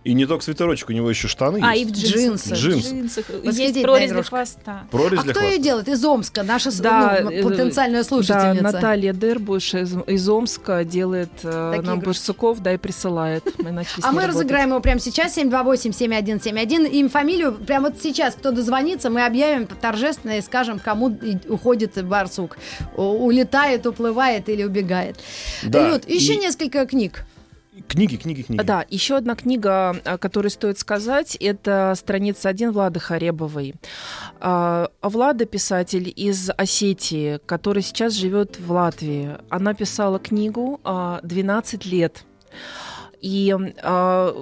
И 0.05 0.15
не 0.15 0.25
только 0.27 0.43
свитерочек, 0.45 0.89
у 0.89 0.93
него 0.93 1.11
еще 1.11 1.29
штаны 1.29 1.61
А, 1.63 1.75
и 1.75 1.81
есть. 1.81 1.91
в 1.91 1.99
джинсах. 1.99 2.57
Джинсы. 2.57 2.89
Джинсах. 2.95 3.25
Восхитительная 3.29 3.67
Есть 3.67 3.83
прорезь 3.83 4.11
для 4.13 4.23
хвоста. 4.23 4.87
Прорезь 4.91 5.19
А 5.19 5.23
для 5.25 5.33
кто 5.33 5.41
ее 5.43 5.49
хвоста. 5.49 5.63
делает? 5.65 5.89
Из 5.89 6.05
Омска, 6.05 6.43
наша 6.45 6.83
Да, 6.83 7.19
ну, 7.25 7.31
э, 7.31 7.43
потенциальная 7.43 8.03
Да, 8.03 8.09
слушательница. 8.09 8.63
Наталья 8.63 9.13
Дербуш 9.13 9.75
из, 9.75 9.95
из 10.07 10.29
Омска 10.29 10.85
делает 10.85 11.31
э, 11.43 11.73
Такие 11.75 11.87
нам 11.87 11.99
игрушки. 11.99 12.07
барсуков, 12.21 12.61
да, 12.63 12.73
и 12.73 12.77
присылает. 12.79 13.45
Мы 13.59 13.69
А 13.69 13.73
мы 13.73 13.83
работать. 13.83 14.27
разыграем 14.29 14.69
его 14.71 14.81
прямо 14.81 15.01
сейчас, 15.01 15.37
728-7171. 15.37 16.87
Им 16.91 17.09
фамилию, 17.11 17.53
прямо 17.53 17.91
вот 17.91 18.01
сейчас, 18.01 18.35
кто 18.35 18.51
дозвонится, 18.53 19.11
мы 19.11 19.27
объявим 19.27 19.67
торжественно 19.67 20.39
и 20.39 20.41
скажем, 20.43 20.79
кому 20.79 21.11
и- 21.11 21.37
уходит 21.49 22.03
барсук. 22.07 22.57
Улетает, 22.97 23.87
уплывает 23.87 24.49
или 24.49 24.63
убегает. 24.65 25.17
Да, 25.65 25.89
Люд, 25.91 26.09
еще 26.09 26.35
и- 26.35 26.39
несколько 26.39 26.87
книг. 26.87 27.25
Книги, 27.89 28.17
книги, 28.17 28.43
книги. 28.43 28.63
Да, 28.63 28.85
еще 28.91 29.17
одна 29.17 29.35
книга, 29.35 29.97
о 30.05 30.19
которой 30.19 30.49
стоит 30.49 30.79
сказать, 30.79 31.37
это 31.37 31.95
страница 31.97 32.51
1 32.51 32.71
Влады 32.73 33.01
Харебовой. 33.01 33.75
А, 34.41 34.91
Влада 35.01 35.47
писатель 35.47 36.13
из 36.15 36.51
Осетии, 36.51 37.41
который 37.47 37.83
сейчас 37.83 38.13
живет 38.13 38.61
в 38.61 38.71
Латвии. 38.71 39.39
Она 39.49 39.73
писала 39.73 40.19
книгу 40.19 40.81
а, 40.85 41.21
12 41.23 41.87
лет. 41.87 42.25
И 43.21 43.57
а, 43.83 44.35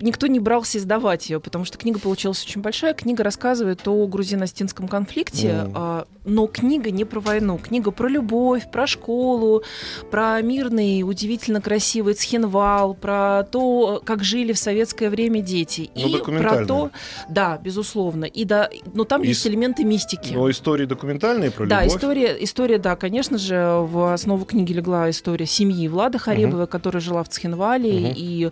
никто 0.00 0.26
не 0.26 0.40
брался 0.40 0.78
издавать 0.78 1.28
ее, 1.30 1.40
потому 1.40 1.64
что 1.64 1.78
книга 1.78 1.98
получилась 1.98 2.42
очень 2.44 2.60
большая. 2.60 2.94
Книга 2.94 3.22
рассказывает 3.24 3.86
о 3.86 4.06
грузино-остинском 4.06 4.88
конфликте, 4.88 5.70
а, 5.74 6.06
но 6.24 6.46
книга 6.46 6.90
не 6.90 7.04
про 7.04 7.20
войну. 7.20 7.58
Книга 7.58 7.90
про 7.90 8.08
любовь, 8.08 8.70
про 8.70 8.86
школу, 8.86 9.62
про 10.10 10.40
мирный, 10.42 11.02
удивительно 11.02 11.60
красивый 11.60 12.14
Цхинвал, 12.14 12.94
про 12.94 13.44
то, 13.50 14.00
как 14.04 14.22
жили 14.24 14.52
в 14.52 14.58
советское 14.58 15.10
время 15.10 15.40
дети. 15.42 15.90
Ну, 15.94 16.08
и 16.08 16.18
про 16.20 16.64
то, 16.66 16.90
да, 17.28 17.58
безусловно. 17.62 18.24
И 18.24 18.44
да, 18.44 18.70
но 18.94 19.04
там 19.04 19.22
И 19.22 19.28
есть 19.28 19.46
элементы 19.46 19.84
мистики. 19.84 20.32
Но 20.32 20.50
истории 20.50 20.86
документальные 20.86 21.50
про 21.50 21.66
Да, 21.66 21.82
любовь. 21.82 21.96
история, 21.96 22.36
история, 22.44 22.78
да, 22.78 22.96
конечно 22.96 23.38
же, 23.38 23.78
в 23.80 24.12
основу 24.12 24.44
книги 24.44 24.72
легла 24.72 25.10
история 25.10 25.46
семьи 25.46 25.88
Влады 25.88 26.18
Харебовой, 26.18 26.66
которая 26.66 27.00
жила 27.00 27.22
в 27.22 27.28
Цхинвале 27.28 27.92
Мгм. 27.92 28.12
и 28.16 28.50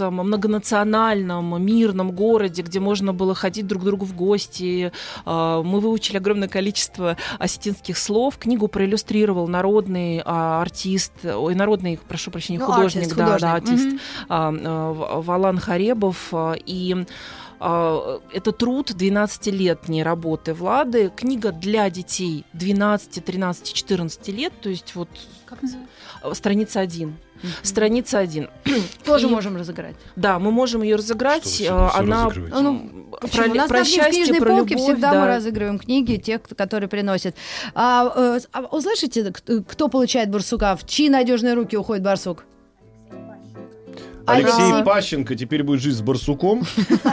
многоголосом, 0.00 0.14
многонациональном, 0.26 1.62
мирном 1.64 2.12
городе, 2.12 2.62
где 2.62 2.80
можно 2.80 3.12
было 3.12 3.34
ходить 3.34 3.66
друг 3.66 3.82
к 3.82 3.84
другу 3.84 4.04
в 4.04 4.14
гости. 4.14 4.92
А, 5.24 5.62
Мы 5.62 5.80
выучили 5.80 6.16
огромное 6.18 6.48
количество 6.48 7.16
осетинских 7.38 7.98
слов. 7.98 8.38
Книгу 8.38 8.68
проиллюстрировал 8.68 9.48
народный 9.48 10.22
а, 10.24 10.60
артист, 10.62 11.12
ой, 11.24 11.54
народный, 11.54 11.98
прошу 12.08 12.30
прощения, 12.30 12.58
Ну, 12.58 12.66
художник, 12.66 13.02
артист, 13.02 13.16
да, 13.16 13.38
да, 13.38 13.54
художник. 13.54 13.70
артист 13.70 13.86
Мгм. 13.86 14.00
а, 14.28 14.54
а, 14.64 14.92
В- 14.92 15.26
Валан 15.26 15.58
Харебов. 15.58 16.32
И 16.66 17.06
это 17.58 18.52
труд 18.52 18.90
12-летней 18.90 20.02
работы 20.02 20.52
Влады. 20.52 21.10
Книга 21.16 21.52
для 21.52 21.88
детей 21.88 22.44
12, 22.52 23.24
13, 23.24 23.72
14 23.72 24.30
лет. 24.30 24.52
То 24.60 24.68
есть 24.68 24.94
вот 24.94 25.08
Как 25.46 25.62
называется? 25.62 26.34
страница 26.34 26.80
1. 26.80 27.16
Страница 27.62 28.18
1. 28.18 28.48
Тоже 29.04 29.26
И- 29.26 29.30
можем 29.30 29.56
разыграть. 29.56 29.96
Да, 30.16 30.38
мы 30.38 30.50
можем 30.50 30.82
ее 30.82 30.96
разыграть. 30.96 31.42
Что 31.42 31.74
вы 31.74 31.88
всё- 31.88 31.88
всё 31.88 31.98
Она? 31.98 32.30
Ну, 32.60 33.08
про? 33.20 33.50
У 33.50 33.54
нас 33.54 33.68
про 33.68 33.78
на 33.78 33.84
книжной 33.84 34.12
счастье, 34.12 34.34
про 34.40 34.50
полке 34.56 34.74
любовь, 34.74 34.88
всегда 34.92 35.12
да. 35.12 35.20
мы 35.20 35.26
разыгрываем 35.28 35.78
книги, 35.78 36.16
тех, 36.16 36.40
которые 36.56 36.88
приносят. 36.88 37.34
А, 37.74 38.12
э, 38.14 38.40
а 38.52 38.60
услышите, 38.62 39.32
кто 39.32 39.88
получает 39.88 40.30
барсука? 40.30 40.76
В 40.76 40.86
чьи 40.86 41.08
надежные 41.08 41.54
руки 41.54 41.76
уходит 41.76 42.02
барсук? 42.02 42.44
Алексей 44.26 44.60
Алексей. 44.60 44.84
Пащенко 44.84 45.34
теперь 45.36 45.62
будет 45.62 45.80
жить 45.80 45.94
с 45.94 46.00
барсуком. 46.02 46.64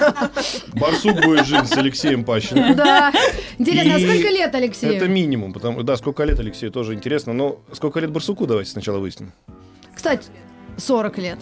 Барсук 0.74 1.24
будет 1.24 1.46
жить 1.46 1.68
с 1.68 1.78
Алексеем 1.78 2.26
Пащенко. 2.26 2.74
Да. 2.74 3.14
Интересно, 3.60 3.96
а 3.96 4.00
сколько 4.00 4.30
лет 4.30 4.56
Алексею? 4.56 4.96
Это 4.96 5.08
минимум. 5.08 5.54
Потому, 5.54 5.84
да, 5.84 5.96
сколько 5.96 6.24
лет 6.24 6.40
Алексею 6.40 6.72
тоже 6.72 6.96
интересно. 6.96 7.34
Но 7.34 7.60
сколько 7.72 8.00
лет 8.00 8.10
барсуку 8.12 8.48
давайте 8.48 8.72
сначала 8.72 8.98
выясним. 8.98 9.32
Кстати, 10.04 10.28
40 10.76 11.18
лет. 11.20 11.40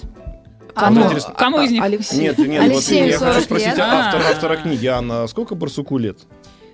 Кому, 0.76 1.10
кому 1.36 1.62
из 1.62 1.72
них? 1.72 1.84
Алексей. 1.84 2.20
Нет, 2.20 2.38
нет, 2.38 2.62
вот 2.62 2.70
Алексею 2.72 3.08
я 3.08 3.18
40 3.18 3.34
хочу 3.34 3.46
спросить 3.46 3.68
лет. 3.70 3.80
автора, 3.80 4.24
А. 4.24 4.32
автора 4.32 4.56
книги. 4.58 4.86
Анна, 4.86 5.26
сколько 5.26 5.56
барсуку 5.56 5.98
лет? 5.98 6.20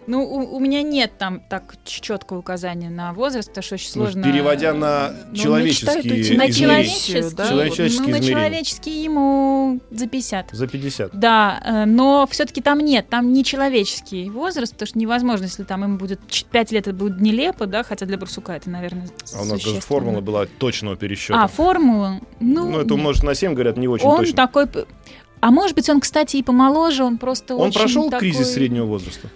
Ну, 0.07 0.23
у, 0.23 0.55
у 0.55 0.59
меня 0.59 0.81
нет 0.83 1.11
там 1.17 1.41
так 1.49 1.75
четкого 1.83 2.39
указания 2.39 2.89
на 2.89 3.11
возраст, 3.13 3.49
потому 3.49 3.63
что 3.63 3.75
очень 3.75 3.89
Ну, 3.95 4.03
сложно. 4.03 4.23
переводя 4.23 4.73
на 4.73 5.13
Ну, 5.31 5.35
человеческие 5.35 5.95
уйти 6.13 6.37
на 6.37 6.49
измерения. 6.49 6.53
человеческий, 6.53 7.35
да? 7.35 7.49
Человеческие 7.49 7.99
ну, 8.05 8.09
на 8.09 8.19
измерения. 8.19 8.29
человеческий 8.29 9.03
ему 9.03 9.79
за 9.91 10.07
50. 10.07 10.49
За 10.53 10.67
50. 10.67 11.11
Да, 11.13 11.61
э, 11.65 11.85
но 11.85 12.25
все-таки 12.31 12.61
там 12.61 12.79
нет, 12.79 13.09
там 13.09 13.33
не 13.33 13.43
человеческий 13.43 14.29
возраст, 14.29 14.71
потому 14.73 14.87
что 14.87 14.97
невозможно, 14.99 15.43
если 15.43 15.63
там 15.63 15.83
ему 15.83 15.97
будет 15.97 16.21
5 16.51 16.71
лет, 16.71 16.87
это 16.87 16.95
будет 16.95 17.19
нелепо, 17.19 17.65
да, 17.65 17.83
хотя 17.83 18.05
для 18.05 18.17
барсука 18.17 18.53
это, 18.53 18.69
наверное, 18.69 19.09
А 19.35 19.41
у 19.41 19.45
нас 19.45 19.61
даже 19.61 19.81
формула 19.81 20.21
была 20.21 20.45
точного 20.45 20.95
пересчета. 20.95 21.43
А, 21.43 21.47
формула? 21.47 22.21
Ну, 22.39 22.69
ну, 22.69 22.79
это 22.79 22.93
умножить 22.93 23.23
на 23.23 23.35
7, 23.35 23.53
говорят, 23.53 23.75
не 23.77 23.87
очень 23.89 24.05
он 24.05 24.19
точно. 24.19 24.35
такой... 24.35 24.67
п- 24.67 24.85
А 25.41 25.51
может 25.51 25.75
быть, 25.75 25.89
он, 25.89 25.99
кстати, 25.99 26.37
и 26.37 26.43
помоложе, 26.43 27.03
он 27.03 27.17
просто 27.17 27.55
Он 27.55 27.67
очень 27.67 27.79
прошел 27.79 28.09
такой- 28.09 28.19
кризис 28.31 28.53
среднего 28.53 28.85
возраста. 28.85 29.27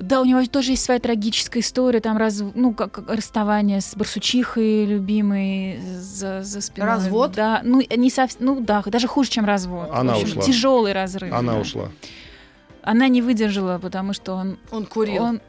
Да, 0.00 0.22
у 0.22 0.24
него 0.24 0.44
тоже 0.46 0.72
есть 0.72 0.84
своя 0.84 0.98
трагическая 0.98 1.60
история, 1.62 2.00
там 2.00 2.16
раз, 2.16 2.42
ну, 2.54 2.72
как, 2.72 3.02
расставание 3.08 3.80
с 3.80 3.94
барсучихой 3.94 4.86
любимой 4.86 5.78
за, 5.98 6.42
за 6.42 6.60
спиной. 6.60 6.88
Развод? 6.88 7.32
Да, 7.32 7.60
ну, 7.62 7.82
не 7.94 8.10
совсем, 8.10 8.44
ну 8.44 8.60
да, 8.60 8.82
даже 8.86 9.06
хуже, 9.06 9.30
чем 9.30 9.44
развод. 9.44 9.90
Она 9.92 10.14
общем, 10.14 10.28
ушла. 10.28 10.42
Тяжелый 10.42 10.92
разрыв. 10.92 11.32
Она 11.32 11.54
да. 11.54 11.58
ушла. 11.60 11.88
Она 12.82 13.08
не 13.08 13.20
выдержала, 13.20 13.78
потому 13.78 14.14
что 14.14 14.34
он... 14.34 14.58
Он 14.70 14.86
курил. 14.86 15.22
он 15.22 15.40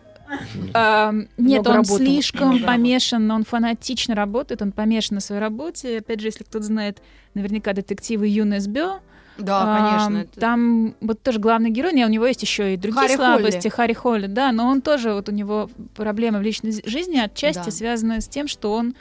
а, 0.74 1.12
нет, 1.12 1.28
Много 1.38 1.70
он 1.70 1.76
работал. 1.76 1.98
слишком 1.98 2.48
Много 2.50 2.66
помешан, 2.66 3.32
он 3.32 3.44
фанатично 3.44 4.16
работает, 4.16 4.62
он 4.62 4.72
помешан 4.72 5.16
на 5.16 5.22
своей 5.22 5.42
работе. 5.42 5.98
Опять 5.98 6.22
же, 6.22 6.28
если 6.28 6.44
кто-то 6.44 6.66
знает, 6.66 7.02
наверняка 7.34 7.74
детективы 7.74 8.28
Юнес 8.28 8.68
Бё, 8.68 9.00
Да, 9.46 9.62
а, 9.64 9.90
конечно. 10.08 10.18
это- 10.20 10.40
Там 10.40 10.96
вот 11.02 11.22
тоже 11.22 11.40
главный 11.40 11.70
герой, 11.70 11.94
не, 11.94 12.06
у 12.06 12.10
него 12.10 12.26
есть 12.26 12.42
еще 12.42 12.74
и 12.74 12.78
другие 12.78 13.02
Харри 13.08 13.16
слабости, 13.16 13.68
Холли. 13.68 13.70
Харри 13.70 13.94
Холли, 13.94 14.28
да, 14.28 14.52
но 14.52 14.68
он 14.68 14.82
тоже, 14.82 15.14
вот 15.14 15.30
у 15.30 15.32
него 15.32 15.70
проблемы 15.96 16.40
в 16.40 16.42
личной 16.42 16.72
жизни 16.86 17.18
отчасти 17.18 17.66
Да. 17.66 17.72
связаны 17.72 18.22
с 18.22 18.28
тем, 18.28 18.48
что 18.48 18.74
он 18.74 18.94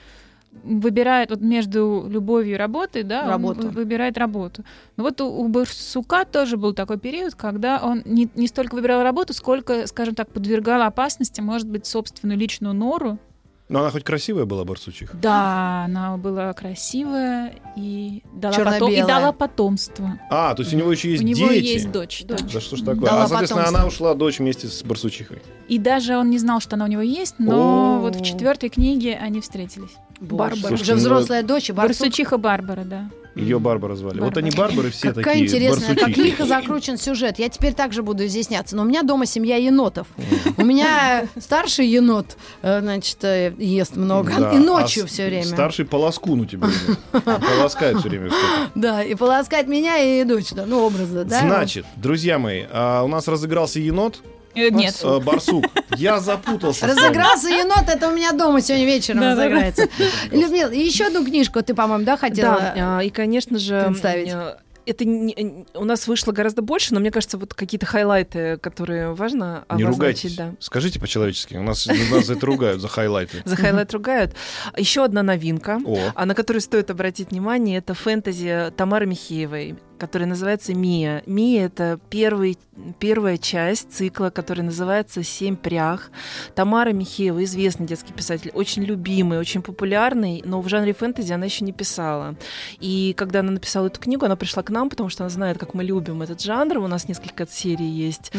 выбирает 0.65 1.31
вот 1.31 1.41
между 1.41 2.07
любовью 2.09 2.55
и 2.55 2.57
работой, 2.59 3.05
да, 3.05 3.23
он 3.23 3.29
Работу. 3.29 3.61
вы- 3.63 3.71
выбирает 3.71 4.19
работу. 4.19 4.65
Но 4.97 5.05
вот 5.05 5.21
у, 5.21 5.27
у 5.27 5.47
Барсука 5.49 6.25
тоже 6.25 6.57
был 6.57 6.75
такой 6.75 6.99
период, 6.99 7.37
когда 7.37 7.79
он 7.79 8.03
не, 8.05 8.29
не 8.35 8.49
столько 8.49 8.75
выбирал 8.75 9.03
работу, 9.05 9.33
сколько, 9.33 9.87
скажем 9.87 10.15
так, 10.17 10.29
подвергал 10.29 10.83
опасности, 10.83 11.41
может 11.41 11.69
быть, 11.69 11.87
собственную 11.87 12.37
личную 12.37 12.75
нору. 12.75 13.19
Но 13.71 13.81
она 13.81 13.91
хоть 13.91 14.03
красивая 14.03 14.47
была, 14.47 14.65
барсучиха? 14.65 15.17
Да, 15.17 15.85
она 15.85 16.17
была 16.17 16.53
красивая 16.55 17.55
и 17.77 18.21
дала, 18.35 18.65
потом, 18.65 18.91
и 18.91 19.01
дала 19.01 19.31
потомство. 19.31 20.19
А, 20.29 20.55
то 20.55 20.63
есть 20.63 20.75
у 20.75 20.77
него 20.77 20.91
еще 20.91 21.13
есть 21.13 21.23
у 21.23 21.27
него 21.27 21.49
дети. 21.49 21.67
есть 21.67 21.93
дочь. 21.93 22.25
да. 22.27 22.37
Да 22.37 22.61
что 22.61 22.75
ж 22.75 22.81
такое? 22.81 23.09
Дала 23.09 23.23
а, 23.23 23.29
соответственно, 23.29 23.63
потомство. 23.63 23.79
она 23.79 23.87
ушла 23.87 24.15
дочь 24.15 24.41
вместе 24.41 24.67
с 24.67 24.83
барсучихой. 24.83 25.41
И 25.69 25.79
даже 25.79 26.17
он 26.17 26.31
не 26.31 26.39
знал, 26.39 26.59
что 26.59 26.75
она 26.75 26.87
у 26.87 26.89
него 26.89 27.03
есть, 27.03 27.37
но 27.39 27.99
О. 27.99 27.99
вот 28.01 28.17
в 28.17 28.25
четвертой 28.25 28.71
книге 28.71 29.17
они 29.17 29.41
встретились. 29.41 29.93
Барбара. 30.19 30.75
Уже 30.75 30.95
ну, 30.95 30.99
взрослая 30.99 31.45
дочь 31.45 31.71
и. 31.71 31.73
Барсучиха 31.73 32.39
Барбара, 32.39 32.83
да. 32.83 33.09
Ее 33.35 33.61
Барбара 33.61 33.95
звали. 33.95 34.21
Вот 34.21 34.37
они 34.37 34.51
Барбары 34.51 34.91
все 34.91 35.09
Какая 35.09 35.25
такие 35.25 35.47
интересная, 35.47 35.95
как 35.95 36.09
барсучихи. 36.09 36.21
лихо 36.21 36.47
закручен 36.47 36.99
сюжет. 36.99 37.39
Я 37.39 37.49
теперь 37.49 37.75
также 37.75 38.03
буду 38.03 38.27
изъясняться. 38.27 38.75
Но 38.75 38.83
у 38.83 38.85
меня 38.85 39.03
дома 39.03 39.27
семья 39.27 39.57
енотов. 39.57 40.07
У 40.57 40.65
меня 40.65 41.27
старший 41.39 41.87
енот, 41.87 42.37
э, 42.63 42.81
значит, 42.81 43.23
э, 43.23 43.55
ест 43.59 43.97
много. 43.97 44.53
И 44.53 44.59
ночью 44.59 45.05
а 45.05 45.07
все 45.07 45.27
время. 45.27 45.45
Старший 45.45 45.85
полоскун 45.85 46.41
у 46.41 46.45
тебя. 46.45 46.69
Полоскает 47.13 47.99
все 47.99 48.09
время. 48.09 48.31
Да, 48.75 49.03
и 49.03 49.15
полоскать 49.15 49.67
меня 49.67 49.99
и 49.99 50.25
дочь, 50.25 50.51
да, 50.51 50.65
ну, 50.67 50.85
образно, 50.85 51.25
да. 51.25 51.41
Значит, 51.41 51.87
друзья 51.97 52.39
мои, 52.39 52.65
а, 52.71 53.03
у 53.03 53.09
нас 53.09 53.29
разыгрался 53.29 53.79
енот, 53.81 54.21
Нет. 54.71 54.99
э, 55.03 55.21
барсук. 55.21 55.65
Я 55.97 56.21
запутался. 56.21 56.87
Разыгрался 56.87 57.49
енот, 57.49 57.89
это 57.89 58.09
у 58.09 58.13
меня 58.15 58.33
дома 58.33 58.61
сегодня 58.61 58.87
вечером 58.87 59.21
Да-да-да. 59.21 59.43
разыграется. 59.49 59.89
Людмила, 60.31 60.71
еще 60.71 61.07
одну 61.07 61.25
книжку 61.25 61.63
ты, 61.63 61.75
по-моему, 61.75 62.05
да, 62.05 62.17
хотела? 62.17 62.59
Да, 62.59 62.99
а, 62.99 63.01
и, 63.03 63.11
конечно 63.11 63.59
же, 63.59 63.83
представить? 63.87 64.29
э, 64.33 64.57
это 64.87 65.05
не- 65.05 65.67
у 65.75 65.85
нас 65.85 66.07
вышло 66.09 66.33
гораздо 66.33 66.63
больше, 66.63 66.95
но 66.95 67.01
мне 67.01 67.11
кажется, 67.11 67.39
вот 67.39 67.55
какие-то 67.55 67.87
хайлайты, 67.87 68.57
которые 68.59 69.13
важно 69.15 69.65
Не 69.77 69.85
обозначить, 69.85 69.91
ругайтесь. 69.95 70.37
да. 70.37 70.55
Скажите 70.59 70.99
по-человечески. 70.99 71.55
У 71.57 71.63
нас, 71.63 71.87
у 71.87 72.15
нас 72.15 72.27
за 72.27 72.33
это 72.35 72.47
ругают, 72.47 72.81
за 72.81 72.89
хайлайты. 72.89 73.43
За 73.45 73.57
хайлайт 73.57 73.93
ругают. 73.93 74.35
Еще 74.77 75.05
одна 75.05 75.23
новинка, 75.23 75.79
О, 75.85 75.99
а 76.15 76.27
на 76.27 76.35
которую 76.35 76.61
стоит 76.61 76.91
обратить 76.91 77.31
внимание, 77.31 77.79
это 77.79 77.95
фэнтези 77.95 78.73
Тамары 78.77 79.07
Михеевой, 79.07 79.77
которая 80.01 80.29
называется 80.29 80.75
«Мия». 80.75 81.23
«Мия»— 81.27 81.67
это 81.67 82.01
первый, 82.09 82.59
первая 82.99 83.37
часть 83.37 83.93
цикла, 83.93 84.31
который 84.31 84.63
называется 84.63 85.23
«Семь 85.23 85.57
прях». 85.57 86.11
Тамара 86.55 86.93
Михеева, 86.93 87.45
известный 87.45 87.87
детский 87.87 88.15
писатель, 88.15 88.51
очень 88.55 88.83
любимый, 88.83 89.39
очень 89.39 89.63
популярный, 89.63 90.43
но 90.45 90.63
в 90.63 90.69
жанре 90.69 90.95
фэнтези 90.95 91.33
она 91.33 91.45
еще 91.45 91.65
не 91.65 91.73
писала. 91.73 92.35
И 92.81 93.15
когда 93.17 93.41
она 93.41 93.53
написала 93.53 93.87
эту 93.87 94.01
книгу, 94.01 94.25
она 94.25 94.37
пришла 94.37 94.63
к 94.63 94.71
нам, 94.71 94.89
потому 94.89 95.11
что 95.11 95.25
она 95.25 95.31
знает, 95.31 95.59
как 95.59 95.75
мы 95.75 95.85
любим 95.85 96.23
этот 96.23 96.41
жанр. 96.41 96.79
У 96.79 96.89
нас 96.89 97.07
несколько 97.07 97.47
серий 97.47 97.89
есть. 97.89 98.33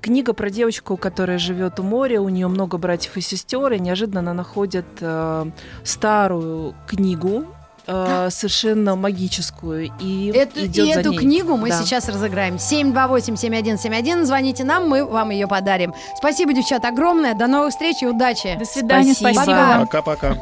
Книга 0.00 0.32
про 0.32 0.50
девочку, 0.50 0.96
которая 0.96 1.38
живет 1.38 1.80
у 1.80 1.82
моря, 1.82 2.20
у 2.20 2.28
нее 2.28 2.48
много 2.48 2.78
братьев 2.78 3.16
и 3.16 3.20
сестер, 3.20 3.72
и 3.72 3.80
неожиданно 3.80 4.20
она 4.20 4.32
находит 4.32 4.86
э, 5.00 5.50
старую 5.82 6.74
книгу, 6.86 7.46
э, 7.88 8.28
совершенно 8.30 8.94
магическую, 8.96 9.90
и 10.00 10.30
Эту, 10.34 10.66
идет 10.66 10.86
и 10.86 10.92
за 10.92 11.00
эту 11.00 11.10
ней. 11.10 11.18
книгу 11.18 11.56
мы 11.56 11.70
Да. 11.70 11.82
сейчас 11.82 12.08
разыграем. 12.08 12.56
728-7171. 12.58 14.24
Звоните 14.26 14.64
нам, 14.64 14.88
мы 14.88 15.04
вам 15.04 15.30
ее 15.30 15.48
подарим. 15.48 15.94
Спасибо, 16.16 16.52
девчат, 16.52 16.84
огромное. 16.84 17.34
До 17.34 17.46
новых 17.46 17.70
встреч 17.72 17.96
и 18.02 18.06
удачи. 18.06 18.56
До 18.58 18.64
свидания, 18.64 19.14
Спасибо. 19.14 19.80
пока-пока. 19.80 20.36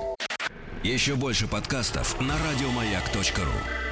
Еще 0.82 1.14
больше 1.14 1.46
подкастов 1.46 2.20
на 2.20 2.34
радиомаяк.ру. 2.34 3.85